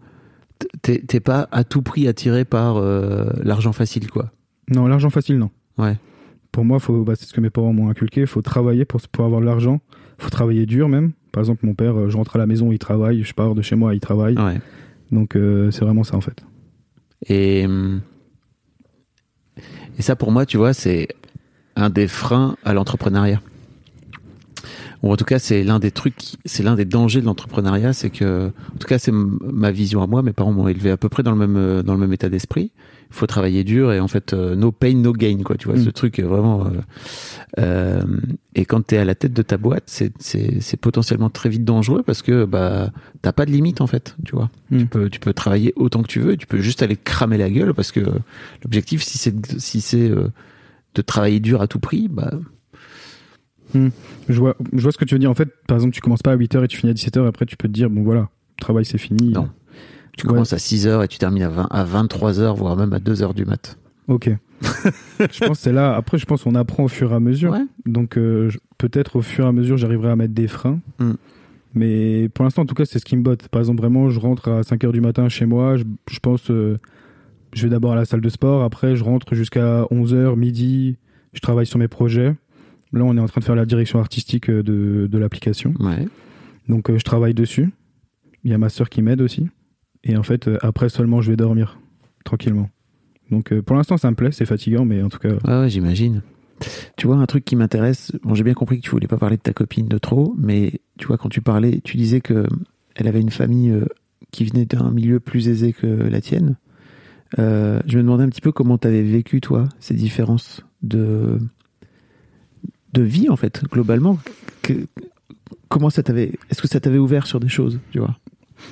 [0.83, 4.33] t'es, t'es pas à tout prix attiré par euh, l'argent facile, quoi.
[4.69, 5.51] Non, l'argent facile, non.
[5.79, 5.97] Ouais.
[6.57, 8.23] Pour moi, faut, bah, c'est ce que mes parents m'ont inculqué.
[8.23, 9.83] Il faut travailler pour, pour avoir de l'argent.
[10.19, 11.13] Il faut travailler dur même.
[11.31, 13.23] Par exemple, mon père, euh, je rentre à la maison, il travaille.
[13.25, 14.39] Je pars de chez moi, il travaille.
[14.39, 14.59] Ouais.
[15.13, 16.43] Donc, euh, c'est vraiment ça en fait.
[17.29, 17.67] Et,
[19.99, 21.09] et ça, pour moi, tu vois, c'est
[21.77, 23.43] un des freins à l'entrepreneuriat.
[25.03, 28.09] Ou en tout cas, c'est l'un des trucs, c'est l'un des dangers de l'entrepreneuriat, c'est
[28.09, 30.23] que, en tout cas, c'est ma vision à moi.
[30.23, 32.31] Mes parents m'ont élevé à peu près dans le même, euh, dans le même état
[32.31, 32.73] d'esprit.
[33.11, 35.57] Il faut travailler dur et en fait, euh, no pain, no gain, quoi.
[35.57, 35.85] Tu vois, Mm.
[35.85, 36.67] ce truc euh, vraiment.
[37.59, 38.03] euh,
[38.55, 42.03] et quand t'es à la tête de ta boîte, c'est, c'est, potentiellement très vite dangereux
[42.03, 42.91] parce que bah
[43.23, 44.51] t'as pas de limite en fait, tu vois.
[44.71, 44.79] Mm.
[44.79, 47.49] Tu peux, tu peux travailler autant que tu veux, tu peux juste aller cramer la
[47.51, 48.01] gueule parce que
[48.65, 50.29] l'objectif, si c'est, de- si c'est euh,
[50.95, 52.33] de travailler dur à tout prix, bah
[53.75, 55.31] Je vois, je vois ce que tu veux dire.
[55.31, 57.27] En fait, par exemple, tu commences pas à 8h et tu finis à 17h.
[57.27, 59.31] Après, tu peux te dire, bon voilà, le travail c'est fini.
[59.33, 59.49] Non.
[60.17, 60.33] Tu Ouais.
[60.33, 62.99] commences à 6 heures et tu termines à 20, à 23 heures, voire même à
[62.99, 63.79] 2 heures du mat.
[64.09, 64.31] Ok.
[65.21, 65.95] je pense que c'est là.
[65.95, 67.53] Après, je pense qu'on apprend au fur et à mesure.
[67.53, 67.65] Ouais.
[67.85, 70.81] Donc, euh, peut-être au fur et à mesure, j'arriverai à mettre des freins.
[70.99, 71.13] Mm.
[71.75, 73.49] Mais pour l'instant, en tout cas, c'est ce qui me botte.
[73.49, 75.77] Par exemple, vraiment, je rentre à 5 heures du matin chez moi.
[75.77, 76.79] Je, je pense, euh,
[77.53, 78.63] je vais d'abord à la salle de sport.
[78.63, 80.97] Après, je rentre jusqu'à 11 heures, midi.
[81.35, 82.35] Je travaille sur mes projets.
[82.93, 85.75] Là, on est en train de faire la direction artistique euh, de, de l'application.
[85.81, 86.07] Ouais.
[86.69, 87.69] Donc, euh, je travaille dessus.
[88.45, 89.49] Il y a ma sœur qui m'aide aussi.
[90.07, 91.79] Et en fait, euh, après seulement, je vais dormir
[92.25, 92.71] tranquillement.
[93.31, 94.31] Donc, euh, pour l'instant, ça me plaît.
[94.33, 96.23] C'est fatigant, mais en tout cas, Ouais, ouais, j'imagine.
[96.97, 99.37] Tu vois, un truc qui m'intéresse, bon, j'ai bien compris que tu voulais pas parler
[99.37, 102.47] de ta copine de trop, mais tu vois, quand tu parlais, tu disais que
[102.95, 103.85] elle avait une famille euh,
[104.31, 106.57] qui venait d'un milieu plus aisé que la tienne.
[107.37, 111.39] Je me demandais un petit peu comment tu avais vécu, toi, ces différences de,
[112.95, 114.19] de vie, en fait, globalement.
[114.63, 114.87] Que-
[115.69, 118.17] comment ça t'avait, est-ce que ça t'avait ouvert sur des choses, tu vois?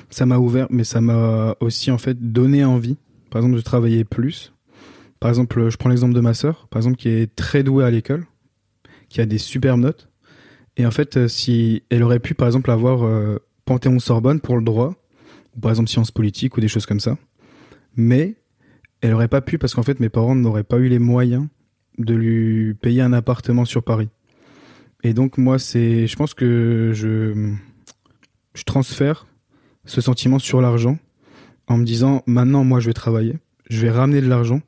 [0.09, 2.97] Ça m'a ouvert, mais ça m'a aussi en fait donné envie,
[3.29, 4.53] par exemple, de travailler plus.
[5.19, 7.91] Par exemple, je prends l'exemple de ma sœur, par exemple, qui est très douée à
[7.91, 8.25] l'école,
[9.09, 10.09] qui a des superbes notes.
[10.77, 14.57] Et en fait, euh, si elle aurait pu, par exemple, avoir euh, Panthéon Sorbonne pour
[14.57, 14.95] le droit,
[15.55, 17.17] ou par exemple sciences politiques ou des choses comme ça,
[17.95, 18.35] mais
[19.01, 21.47] elle aurait pas pu parce qu'en fait, mes parents n'auraient pas eu les moyens
[21.97, 24.09] de lui payer un appartement sur Paris.
[25.03, 27.53] Et donc moi, c'est, je pense que je,
[28.53, 29.27] je transfère
[29.85, 30.97] ce sentiment sur l'argent
[31.67, 33.37] en me disant maintenant moi je vais travailler,
[33.69, 34.61] je vais ramener de l'argent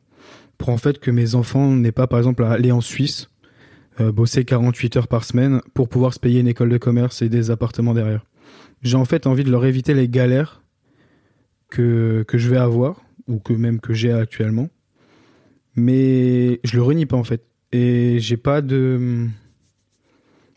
[0.57, 3.30] pour en fait que mes enfants n'aient pas par exemple à aller en Suisse
[3.99, 7.30] euh, bosser 48 heures par semaine pour pouvoir se payer une école de commerce et
[7.30, 8.26] des appartements derrière.
[8.84, 10.61] J'ai en fait envie de leur éviter les galères
[11.70, 14.70] que, que je vais avoir ou que même que j'ai actuellement.
[15.76, 19.28] Mais je le renie pas en fait et j'ai pas de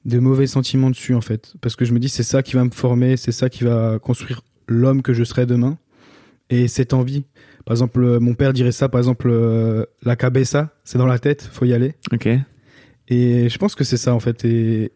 [0.06, 2.64] de mauvais sentiments dessus en fait parce que je me dis c'est ça qui va
[2.64, 5.79] me former, c'est ça qui va construire l'homme que je serai demain
[6.49, 7.25] et cette envie.
[7.64, 11.18] Par exemple, euh, mon père dirait ça par exemple euh, la cabeza, c'est dans la
[11.18, 11.95] tête, faut y aller.
[12.12, 12.29] Ok.
[13.09, 14.45] Et je pense que c'est ça en fait.
[14.45, 14.93] Et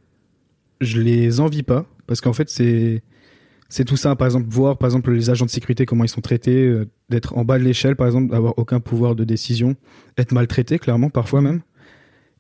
[0.81, 3.03] je les envie pas parce qu'en fait c'est
[3.69, 4.15] c'est tout ça.
[4.17, 7.37] Par exemple, voir par exemple les agents de sécurité comment ils sont traités, euh, d'être
[7.37, 9.77] en bas de l'échelle par exemple, d'avoir aucun pouvoir de décision,
[10.17, 11.61] être maltraité clairement parfois même.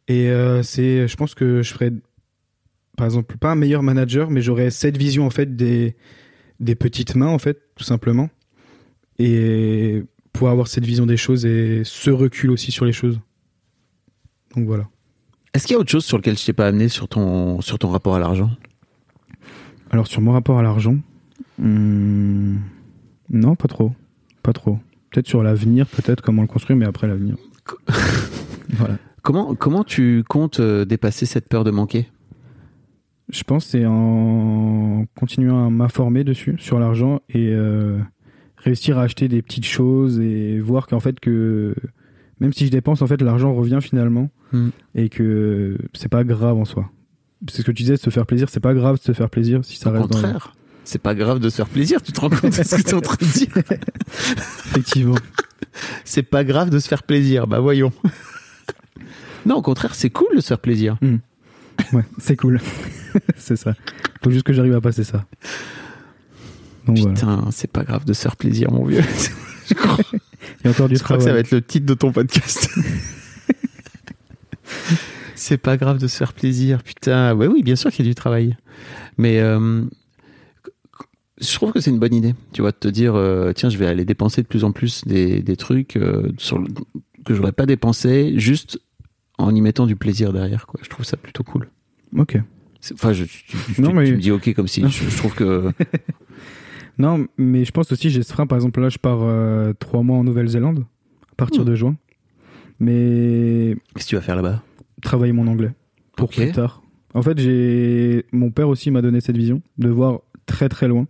[0.09, 1.93] Et euh, c'est, je pense que je ferais
[2.97, 5.97] par exemple pas un meilleur manager, mais j'aurais cette vision en fait des
[6.61, 8.31] des petites mains en fait tout simplement
[9.19, 10.03] et
[10.33, 13.21] pour avoir cette vision des choses et ce recul aussi sur les choses.
[14.57, 14.89] Donc voilà.
[15.53, 17.79] Est-ce qu'il y a autre chose sur lequel je t'ai pas amené sur ton, sur
[17.79, 18.51] ton rapport à l'argent?
[19.91, 20.97] Alors sur mon rapport à l'argent,
[21.59, 22.57] hmm,
[23.31, 23.93] non, pas trop,
[24.43, 24.79] pas trop.
[25.11, 27.37] Peut-être sur l'avenir, peut-être comment le construire, mais après l'avenir.
[28.71, 28.99] voilà.
[29.23, 32.09] Comment, comment tu comptes euh, dépasser cette peur de manquer?
[33.31, 37.99] Je pense que c'est en continuant à m'informer dessus sur l'argent et euh,
[38.59, 41.75] réussir à acheter des petites choses et voir qu'en fait que
[42.41, 44.69] même si je dépense, en fait l'argent revient finalement Hmm.
[44.95, 46.89] et que c'est pas grave en soi.
[47.51, 49.65] C'est ce que tu disais, se faire plaisir, c'est pas grave de se faire plaisir
[49.65, 50.53] si ça Au reste dans contraire.
[50.85, 52.91] C'est pas grave de se faire plaisir, tu te rends compte de ce que tu
[52.91, 53.49] es en train de dire
[54.67, 55.17] Effectivement.
[56.05, 57.93] C'est pas grave de se faire plaisir, bah voyons.
[59.47, 60.97] non, au contraire, c'est cool de se faire plaisir.
[61.93, 62.61] Ouais, c'est cool.
[63.37, 63.75] c'est ça.
[64.23, 65.25] Faut juste que j'arrive à passer ça.
[66.87, 67.15] Donc voilà.
[67.15, 69.03] Putain, c'est pas grave de se faire plaisir, mon vieux.
[69.69, 71.25] je crois, Il y a encore du je crois que travail.
[71.25, 72.69] ça va être le titre de ton podcast.
[75.35, 77.35] c'est pas grave de se faire plaisir, putain.
[77.35, 78.57] Ouais, oui, bien sûr qu'il y a du travail.
[79.19, 79.83] Mais euh,
[81.41, 83.79] je trouve que c'est une bonne idée, tu vois, de te dire, euh, tiens, je
[83.79, 86.69] vais aller dépenser de plus en plus des, des trucs euh, sur le-
[87.25, 88.79] que j'aurais pas dépensé, juste
[89.39, 90.81] en y mettant du plaisir derrière, quoi.
[90.83, 91.69] Je trouve ça plutôt cool.
[92.17, 92.39] Ok.
[92.93, 95.17] Enfin, je, tu, tu- Non, tu- mais- tu me dis ok comme si je, je
[95.17, 95.71] trouve que
[96.99, 98.47] Non, mais je pense aussi j'ai ce frein.
[98.47, 100.85] Par exemple, là, je pars euh, trois mois en Nouvelle-Zélande
[101.33, 101.67] à partir Hmm.
[101.67, 101.97] de juin.
[102.81, 104.63] Mais qu'est-ce que tu vas faire là-bas?
[105.03, 105.71] travailler mon anglais
[106.17, 106.83] pour plus tard.
[107.13, 111.07] En fait, j'ai mon père aussi m'a donné cette vision de voir très très loin.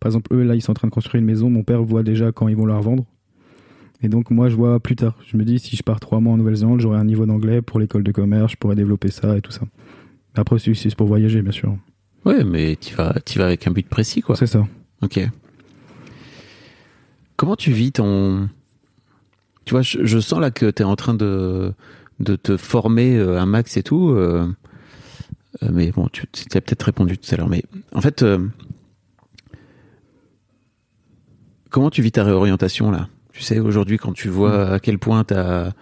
[0.00, 1.48] Par exemple, eux là, ils sont en train de construire une maison.
[1.48, 3.04] Mon père voit déjà quand ils vont la revendre.
[4.02, 5.16] Et donc moi, je vois plus tard.
[5.30, 7.78] Je me dis, si je pars trois mois en Nouvelle-Zélande, j'aurai un niveau d'anglais pour
[7.78, 8.52] l'école de commerce.
[8.52, 9.62] Je pourrais développer ça et tout ça.
[10.40, 11.76] Après, c'est c'est pour voyager, bien sûr.
[12.24, 14.36] Ouais, mais tu vas, tu vas avec un but précis, quoi.
[14.36, 14.66] C'est ça.
[15.02, 15.20] Ok.
[17.36, 18.48] Comment tu vis ton.
[19.64, 21.72] Tu vois, je, je sens là que tu es en train de,
[22.18, 24.10] de te former euh, un max et tout.
[24.10, 24.46] euh,
[25.62, 27.48] euh, mais bon, tu tu as peut-être répondu tout à l'heure.
[27.48, 27.62] Mais
[27.94, 28.46] en fait, euh,
[31.70, 33.08] comment tu vis ta réorientation là?
[33.32, 35.72] Tu sais, aujourd'hui, quand tu vois à quel point tu as.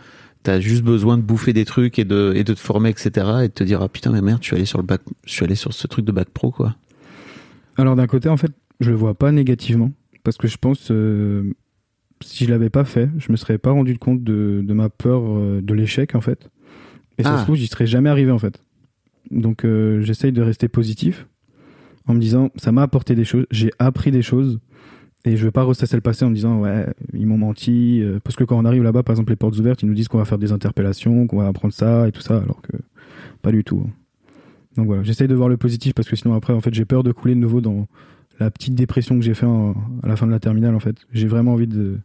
[0.61, 3.11] Juste besoin de bouffer des trucs et de, et de te former, etc.
[3.45, 5.33] Et de te dire, ah putain, mais merde, je suis allé sur le bac, je
[5.33, 6.75] suis allé sur ce truc de bac pro, quoi.
[7.77, 9.93] Alors d'un côté, en fait, je le vois pas négativement
[10.25, 11.53] parce que je pense euh,
[12.23, 15.23] si je l'avais pas fait, je me serais pas rendu compte de, de ma peur
[15.27, 16.49] euh, de l'échec en fait.
[17.19, 17.39] Et ça Ah.
[17.39, 18.63] se trouve, j'y serais jamais arrivé en fait.
[19.31, 21.27] Donc euh, j'essaye de rester positif
[22.07, 24.59] en me disant ça m'a apporté des choses, j'ai appris des choses
[25.25, 28.19] et je veux pas ressasser le passé en me disant ouais ils m'ont menti euh,
[28.23, 30.19] parce que quand on arrive là-bas par exemple les portes ouvertes ils nous disent qu'on
[30.19, 32.73] va faire des interpellations qu'on va apprendre ça et tout ça alors que
[33.43, 33.85] pas du tout.
[34.77, 37.03] Donc voilà, j'essaye de voir le positif parce que sinon après en fait j'ai peur
[37.03, 37.87] de couler de nouveau dans
[38.41, 40.97] la petite dépression que j'ai fait en- à la fin de la terminale en fait.
[41.13, 41.99] J'ai vraiment envie de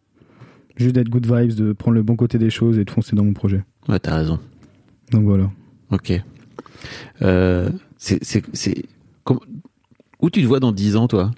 [0.76, 3.24] juste d'être good vibes, de prendre le bon côté des choses et de foncer dans
[3.24, 3.64] mon projet.
[3.88, 4.39] Ouais, t'as raison.
[5.11, 5.51] Donc voilà.
[5.91, 6.20] Ok.
[7.22, 8.20] Euh, c'est,
[10.22, 11.32] où tu te vois dans 10 ans, toi?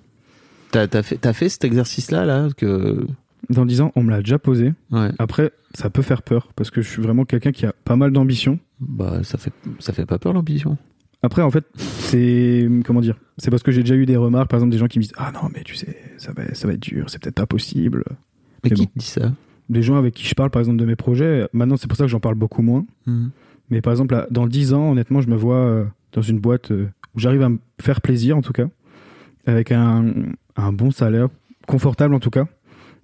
[0.87, 3.05] T'as, fait, fait cet exercice-là, là, que,
[3.49, 4.73] Dans 10 ans, on me l'a déjà posé.
[4.91, 5.09] ouais.
[5.19, 8.11] Après, ça peut faire peur parce que je suis vraiment quelqu'un qui a pas mal
[8.11, 8.59] d'ambition.
[8.79, 10.77] Bah, ça fait, ça fait pas peur l'ambition.
[11.21, 14.57] Après, en fait, c'est comment dire C'est parce que j'ai déjà eu des remarques, par
[14.57, 16.73] exemple, des gens qui me disent ah non mais tu sais ça va ça va
[16.73, 18.03] être dur, c'est peut-être pas possible.
[18.63, 18.91] Mais, Mais qui bon.
[18.93, 19.31] te dit ça?
[19.69, 21.47] Des gens avec qui je parle, par exemple, de mes projets.
[21.51, 22.85] Maintenant, c'est pour ça que j'en parle beaucoup moins.
[23.07, 23.31] Mhm.
[23.71, 26.69] Mais par exemple, là, dans 10 ans, honnêtement, je me vois euh, dans une boîte
[26.71, 28.67] euh, où j'arrive à me faire plaisir, en tout cas,
[29.47, 30.05] avec un,
[30.55, 31.29] un bon salaire,
[31.67, 32.47] confortable en tout cas,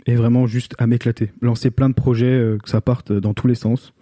[0.06, 1.32] et vraiment juste à m'éclater.
[1.42, 3.94] Lancer plein de projets, euh, que ça parte dans tous les sens.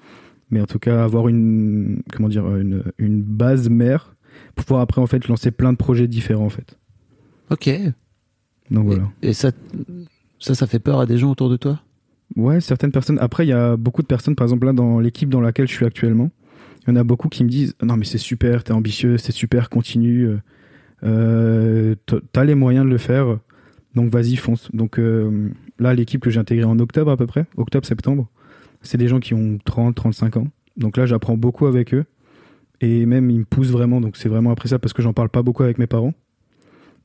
[0.52, 4.16] Mais en tout cas, avoir une, comment dire, une, une base mère
[4.56, 6.78] pour pouvoir après, en fait, lancer plein de projets différents, en fait.
[7.52, 7.70] Ok.
[8.72, 9.04] Donc voilà.
[9.22, 9.52] Et ça,
[10.40, 11.82] ça, ça fait peur à des gens autour de toi?
[12.36, 13.20] Ouais, certaines personnes.
[13.20, 15.74] Après, il y a beaucoup de personnes, par exemple, là, dans l'équipe dans laquelle je
[15.74, 16.32] suis actuellement,
[16.88, 19.32] il y en a beaucoup qui me disent Non, mais c'est super, t'es ambitieux, c'est
[19.32, 20.30] super, continue.
[21.04, 21.96] Euh,
[22.32, 23.38] t'as les moyens de le faire,
[23.96, 24.70] donc vas-y, fonce.
[24.74, 28.28] Donc euh, là, l'équipe que j'ai intégrée en octobre à peu près, octobre-septembre,
[28.82, 30.48] c'est des gens qui ont 30, 35 ans.
[30.78, 32.06] Donc là, j'apprends beaucoup avec eux.
[32.82, 34.00] Et même, ils me poussent vraiment.
[34.00, 36.14] Donc c'est vraiment appréciable parce que j'en parle pas beaucoup avec mes parents.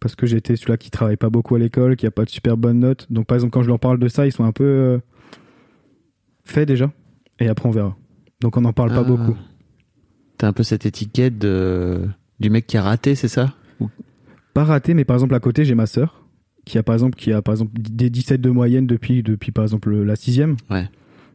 [0.00, 2.30] Parce que j'ai été celui-là qui travaille pas beaucoup à l'école, qui a pas de
[2.30, 3.06] super bonnes notes.
[3.10, 4.98] Donc par exemple, quand je leur parle de ça, ils sont un peu euh,
[6.44, 6.92] faits déjà.
[7.40, 7.96] Et après, on verra.
[8.40, 9.04] Donc on n'en parle pas Ah.
[9.04, 9.36] beaucoup.
[10.38, 12.06] T'as un peu cette étiquette de,
[12.40, 13.54] du mec qui a raté, c'est ça?
[14.52, 16.22] Pas raté, mais par exemple à côté j'ai ma sœur
[16.64, 19.64] qui a par exemple qui a par exemple des 17 de moyenne depuis depuis par
[19.64, 20.56] exemple la sixième.
[20.70, 20.88] Ouais.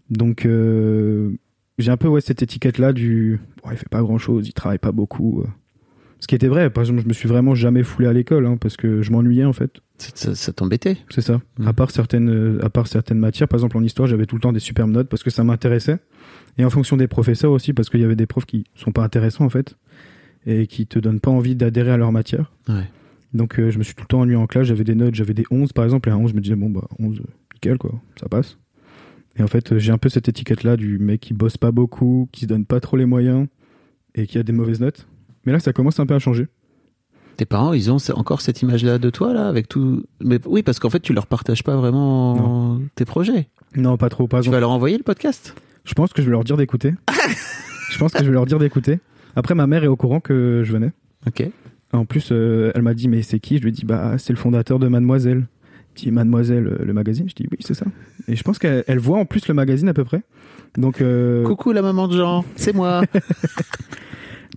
[0.10, 1.32] Donc euh,
[1.78, 4.54] j'ai un peu ouais cette étiquette là du bon, il fait pas grand chose, il
[4.54, 5.42] travaille pas beaucoup.
[5.42, 5.48] euh.
[6.22, 6.70] Ce qui était vrai.
[6.70, 9.46] Par exemple je me suis vraiment jamais foulé à l'école hein, parce que je m'ennuyais
[9.46, 9.72] en fait.
[9.98, 11.42] Ça, ça- t'embêtait C'est ça.
[11.60, 11.68] Mhm.
[11.68, 14.42] À part certaines euh, à part certaines matières, par exemple en histoire j'avais tout le
[14.42, 16.00] temps des superbes notes parce que ça m'intéressait
[16.58, 19.04] et en fonction des professeurs aussi parce qu'il y avait des profs qui sont pas
[19.04, 19.76] intéressants en fait
[20.46, 22.52] et qui te donnent pas envie d'adhérer à leur matière.
[22.68, 22.86] Ouais.
[23.34, 25.34] Donc euh, je me suis tout le temps ennuyé en classe, j'avais des notes, j'avais
[25.34, 27.24] des 11 par exemple, et un 11 je me disais bon bah 11 euh,
[27.54, 28.58] nickel quoi, ça passe.
[29.36, 31.72] Et en fait euh, j'ai un peu cette étiquette là du mec qui bosse pas
[31.72, 33.48] beaucoup, qui se donne pas trop les moyens
[34.16, 35.08] et qui a des mauvaises notes.
[35.46, 36.48] Mais là ça commence un peu à changer.
[37.38, 40.04] Tes parents, ils ont encore cette image-là de toi, là, avec tout.
[40.20, 43.48] Mais oui, parce qu'en fait, tu leur partages pas vraiment tes projets.
[43.78, 45.56] Non pas trop, pas Tu vas leur envoyer le podcast?
[45.86, 46.96] Je pense que je vais leur dire d'écouter.
[47.92, 49.00] je pense que je vais leur dire d'écouter.
[49.40, 50.92] Après ma mère est au courant que je venais.
[51.28, 51.50] Ok.
[51.92, 53.58] En plus euh, elle m'a dit mais c'est qui?
[53.58, 55.48] Je lui ai dit bah c'est le fondateur de Mademoiselle.
[55.96, 57.28] Elle dit Mademoiselle euh, le magazine?
[57.28, 57.86] Je dis oui c'est ça.
[58.28, 60.22] Et je pense qu'elle elle voit en plus le magazine à peu près.
[60.78, 63.02] Donc euh, Coucou la maman de Jean, c'est moi.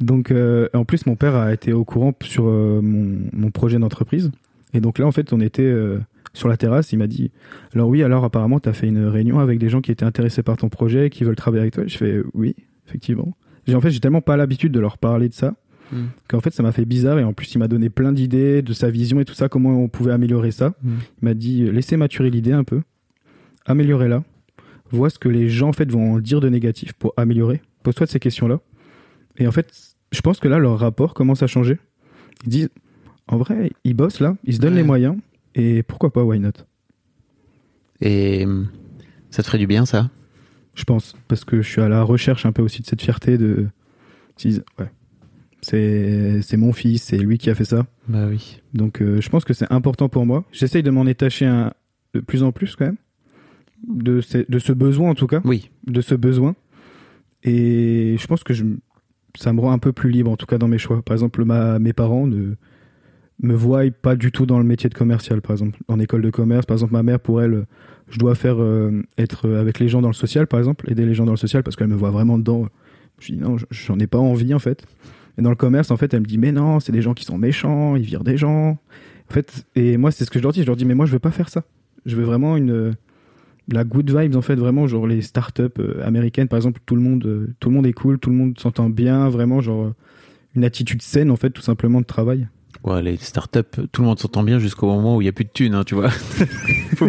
[0.01, 3.79] Donc, euh, en plus, mon père a été au courant sur euh, mon, mon projet
[3.79, 4.31] d'entreprise.
[4.75, 5.99] Et donc là, en fait, on était euh,
[6.33, 6.93] sur la terrasse.
[6.93, 7.31] Il m'a dit
[7.75, 10.43] Alors, oui, alors apparemment, tu as fait une réunion avec des gens qui étaient intéressés
[10.43, 11.85] par ton projet, qui veulent travailler avec toi.
[11.87, 12.57] Je fais Oui,
[12.89, 13.37] effectivement.
[13.67, 15.55] J'ai en fait, j'ai tellement pas l'habitude de leur parler de ça
[15.93, 16.07] Mm.
[16.27, 17.19] qu'en fait, ça m'a fait bizarre.
[17.19, 19.77] Et en plus, il m'a donné plein d'idées de sa vision et tout ça, comment
[19.79, 20.71] on pouvait améliorer ça.
[20.83, 20.91] Mm.
[21.21, 22.81] Il m'a dit Laissez maturer l'idée un peu,
[23.67, 24.25] améliorez-la,
[24.91, 27.61] vois ce que les gens en fait vont en dire de négatif pour améliorer.
[27.83, 28.61] pose-toi ces questions-là.
[29.37, 29.71] Et en fait,
[30.13, 31.79] je pense que là, leur rapport commence à changer.
[32.45, 32.69] Ils disent,
[33.29, 34.81] en vrai, ils bossent là, ils se donnent Ouais.
[34.81, 35.17] les moyens,
[35.55, 36.53] et pourquoi pas, why not?
[38.01, 38.69] Et hum,
[39.31, 40.11] ça te ferait du bien, ça?
[40.75, 43.37] Je pense, parce que je suis à la recherche un peu aussi de cette fierté
[43.39, 43.67] de.
[44.45, 44.91] ouais,
[45.61, 47.87] c'est c'est mon fils, c'est lui qui a fait ça.
[48.09, 48.61] Bah oui.
[48.75, 50.45] Donc euh, je pense que c'est important pour moi.
[50.53, 51.73] J'essaye de m'en détacher un,
[52.15, 52.97] de plus en plus quand même.
[53.87, 55.41] De, ce- de ce besoin en tout cas.
[55.45, 55.71] Oui.
[55.87, 56.55] De ce besoin.
[57.45, 58.65] Et je pense que je,
[59.37, 61.03] ça me rend un peu plus libre en tout cas dans mes choix.
[61.03, 62.55] Par exemple, ma, mes parents ne
[63.41, 65.79] me voient pas du tout dans le métier de commercial par exemple.
[65.89, 67.67] En école de commerce, par exemple, ma mère pour elle,
[68.13, 71.15] je dois faire euh, être avec les gens dans le social par exemple, aider les
[71.15, 72.67] gens dans le social parce qu'elle me voit vraiment dedans.
[73.19, 74.85] Je dis non, j'en ai pas envie en fait.
[75.39, 77.25] Et dans le commerce, en fait, elle me dit mais non, c'est des gens qui
[77.25, 78.79] sont méchants, ils virent des gens.
[79.31, 80.61] En fait, et moi, c'est ce que je leur dis.
[80.61, 81.65] Je leur dis mais moi, je veux pas faire ça.
[82.05, 82.95] Je veux vraiment une
[83.69, 87.03] la good vibes en fait, vraiment genre les startups euh, américaines, par exemple, tout le
[87.03, 89.93] monde, euh, tout le monde est cool, tout le monde s'entend bien, vraiment genre
[90.55, 92.49] une attitude saine en fait, tout simplement de travail.
[92.85, 93.61] Ouais, les startups,
[93.93, 95.85] tout le monde s'entend bien jusqu'au moment où il n'y a plus de thunes, hein,
[95.85, 96.11] tu vois.
[96.97, 97.09] faut,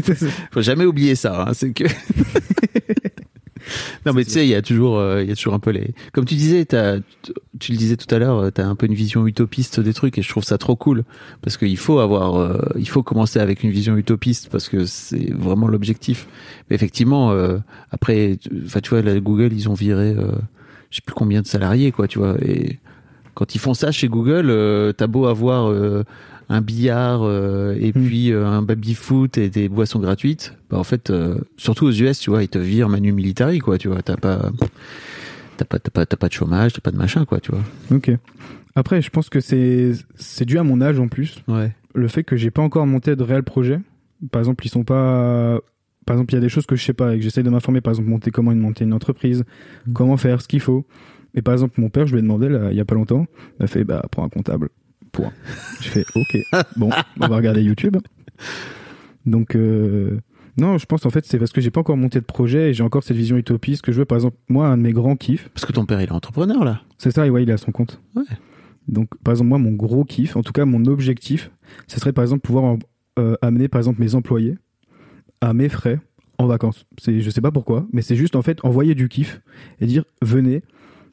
[0.52, 1.46] faut jamais oublier ça.
[1.48, 1.86] hein, c'est que.
[4.06, 5.72] non, mais tu sais, il y a toujours, euh, il y a toujours un peu
[5.72, 5.94] les.
[6.12, 6.66] Comme tu disais,
[7.60, 10.18] tu le disais tout à l'heure, tu as un peu une vision utopiste des trucs,
[10.18, 11.04] et je trouve ça trop cool
[11.42, 15.32] parce qu'il faut avoir, euh, il faut commencer avec une vision utopiste parce que c'est
[15.34, 16.28] vraiment l'objectif.
[16.70, 17.58] Mais effectivement, euh,
[17.90, 20.14] après, tu- enfin, tu vois, là, Google, ils ont viré,
[20.90, 22.80] je sais plus combien de salariés, quoi, tu vois, et
[23.34, 26.04] quand ils font ça chez Google, euh, t'as beau avoir euh,
[26.50, 28.06] un billard euh, et Mm.
[28.06, 31.12] puis un baby foot et des boissons gratuites, bah en fait,
[31.58, 34.52] surtout aux US, tu vois, ils te virent manu militari, quoi, tu vois, t'as pas,
[35.58, 37.62] t'as pas, t'as pas, t'as pas de chômage, t'as pas de machin, quoi, tu vois.
[37.92, 38.12] Ok.
[38.76, 41.44] Après, je pense que c'est c'est dû à mon âge en plus.
[41.48, 41.72] Ouais.
[41.96, 43.80] le fait que j'ai pas encore monté de réels projets.
[44.32, 45.60] Par exemple, ils sont pas.
[46.06, 47.50] Par exemple, il y a des choses que je sais pas et que j'essaie de
[47.52, 47.82] m'informer.
[47.82, 49.44] Par exemple, monter comment monter une entreprise,
[49.94, 50.86] comment faire ce qu'il faut.
[51.36, 53.26] Et par exemple, mon père, je lui ai demandé là, il y a pas longtemps,
[53.60, 54.70] il m'a fait bah prends un comptable.
[55.12, 55.32] Point.
[55.82, 56.38] Je fais ok.
[56.76, 57.98] Bon, on va regarder YouTube.
[59.26, 60.20] Donc euh,
[60.58, 62.74] non, je pense en fait c'est parce que j'ai pas encore monté de projet et
[62.74, 64.06] j'ai encore cette vision utopiste que je veux.
[64.06, 66.64] Par exemple, moi, un de mes grands kiffs, Parce que ton père, il est entrepreneur,
[66.64, 66.82] là.
[66.98, 68.02] c'est ça, et ouais, il est à son compte.
[68.16, 68.24] Ouais.
[68.88, 71.52] Donc, par exemple, moi, mon gros kiff, en tout cas, mon objectif,
[71.88, 72.78] ce serait, par exemple, pouvoir
[73.18, 74.56] euh, amener, par exemple, mes employés
[75.42, 76.00] à mes frais
[76.38, 76.86] en vacances.
[77.00, 79.42] C'est, je sais pas pourquoi, mais c'est juste, en fait, envoyer du kiff
[79.80, 80.64] et dire, venez,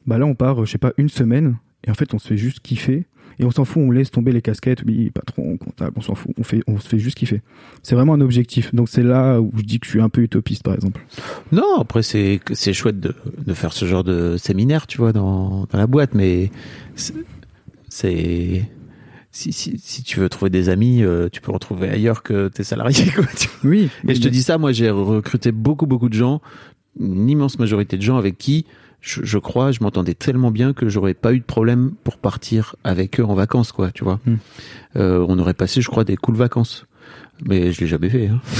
[0.07, 2.27] bah là, on part, euh, je sais pas, une semaine, et en fait, on se
[2.27, 3.05] fait juste kiffer,
[3.39, 6.31] et on s'en fout, on laisse tomber les casquettes, oui, patron, comptable, on s'en fout,
[6.37, 7.41] on, fait, on se fait juste kiffer.
[7.81, 8.75] C'est vraiment un objectif.
[8.75, 11.01] Donc, c'est là où je dis que je suis un peu utopiste, par exemple.
[11.51, 15.65] Non, après c'est c'est chouette de, de faire ce genre de séminaire, tu vois, dans,
[15.71, 16.51] dans la boîte, mais
[16.95, 17.13] c'est-
[17.89, 18.69] c'est
[19.31, 22.63] si, si, si tu veux trouver des amis, euh, tu peux retrouver ailleurs que tes
[22.63, 23.05] salariés.
[23.15, 23.25] Quoi.
[23.63, 23.89] Oui.
[24.07, 26.41] Et je te dis ça, moi j'ai recruté beaucoup beaucoup de gens,
[26.99, 28.65] une immense majorité de gens avec qui
[29.01, 32.75] je, je crois, je m'entendais tellement bien que j'aurais pas eu de problème pour partir
[32.83, 34.19] avec eux en vacances, quoi, tu vois.
[34.25, 34.35] Hmm.
[34.95, 36.85] Euh, on aurait passé, je crois, des cool vacances.
[37.47, 38.27] Mais je l'ai jamais fait.
[38.27, 38.39] Hein.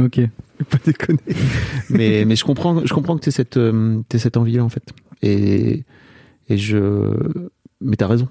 [0.00, 0.20] Ok.
[0.68, 1.20] pas déconner.
[1.88, 4.68] mais mais je comprends je comprends que tu cette euh, t'aies cette envie là en
[4.68, 4.82] fait.
[5.22, 5.84] Et
[6.48, 7.14] et je
[7.80, 8.28] mais t'as raison.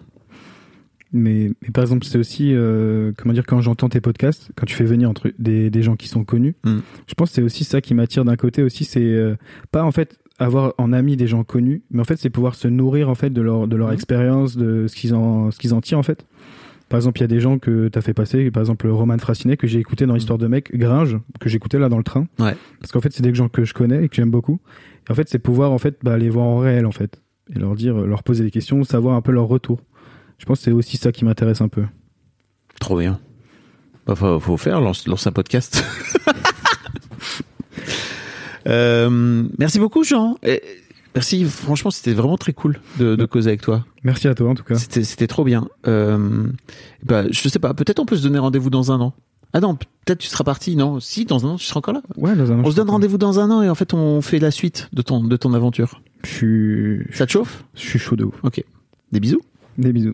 [1.13, 4.73] Mais, mais par exemple, c'est aussi, euh, comment dire, quand j'entends tes podcasts, quand tu
[4.73, 6.79] fais venir entre des, des gens qui sont connus, Mm.
[7.07, 9.35] je pense que c'est aussi ça qui m'attire d'un côté aussi, c'est euh,
[9.71, 12.67] pas en fait avoir en ami des gens connus, mais en fait c'est pouvoir se
[12.67, 13.93] nourrir en fait de leur de leur Mm.
[13.93, 16.25] expérience, de ce qu'ils en ce qu'ils en tirent en fait.
[16.89, 19.17] Par exemple, il y a des gens que tu as fait passer, par exemple Roman
[19.17, 22.27] Frassinet que j'ai écouté dans Histoire de mec, Gringe que j'écoutais là dans le train.
[22.37, 22.55] Ouais.
[22.79, 24.59] Parce qu'en fait, c'est des gens que je connais et que j'aime beaucoup.
[25.07, 27.19] Et en fait, c'est pouvoir en fait bah, les voir en réel en fait
[27.55, 29.81] et leur dire, leur poser des questions, savoir un peu leur retour.
[30.37, 31.83] Je pense que c'est aussi ça qui m'intéresse un peu.
[32.79, 33.19] Trop bien.
[34.05, 35.83] Bah, faut, faut faire lance, lance un podcast.
[38.67, 40.37] Euh, merci beaucoup Jean.
[40.43, 40.61] Et
[41.15, 43.85] merci franchement c'était vraiment très cool de, de causer avec toi.
[44.03, 44.75] Merci à toi en tout cas.
[44.75, 45.67] C'était c'était trop bien.
[45.87, 46.47] Euh,
[47.05, 49.13] bah je sais pas peut-être on peut se donner rendez-vous dans un an.
[49.53, 50.99] Ah non peut-être tu seras parti non?
[50.99, 52.01] Si dans un an tu seras encore là.
[52.17, 54.21] Ouais, dans un an, On se donne rendez-vous dans un an et en fait on
[54.21, 56.01] fait la suite de ton de ton aventure.
[56.23, 57.63] Je suis, Ça te chauffe?
[57.75, 58.35] je suis chaud de ouf.
[58.43, 58.63] Ok.
[59.11, 59.41] Des bisous.
[59.77, 60.13] Des bisous.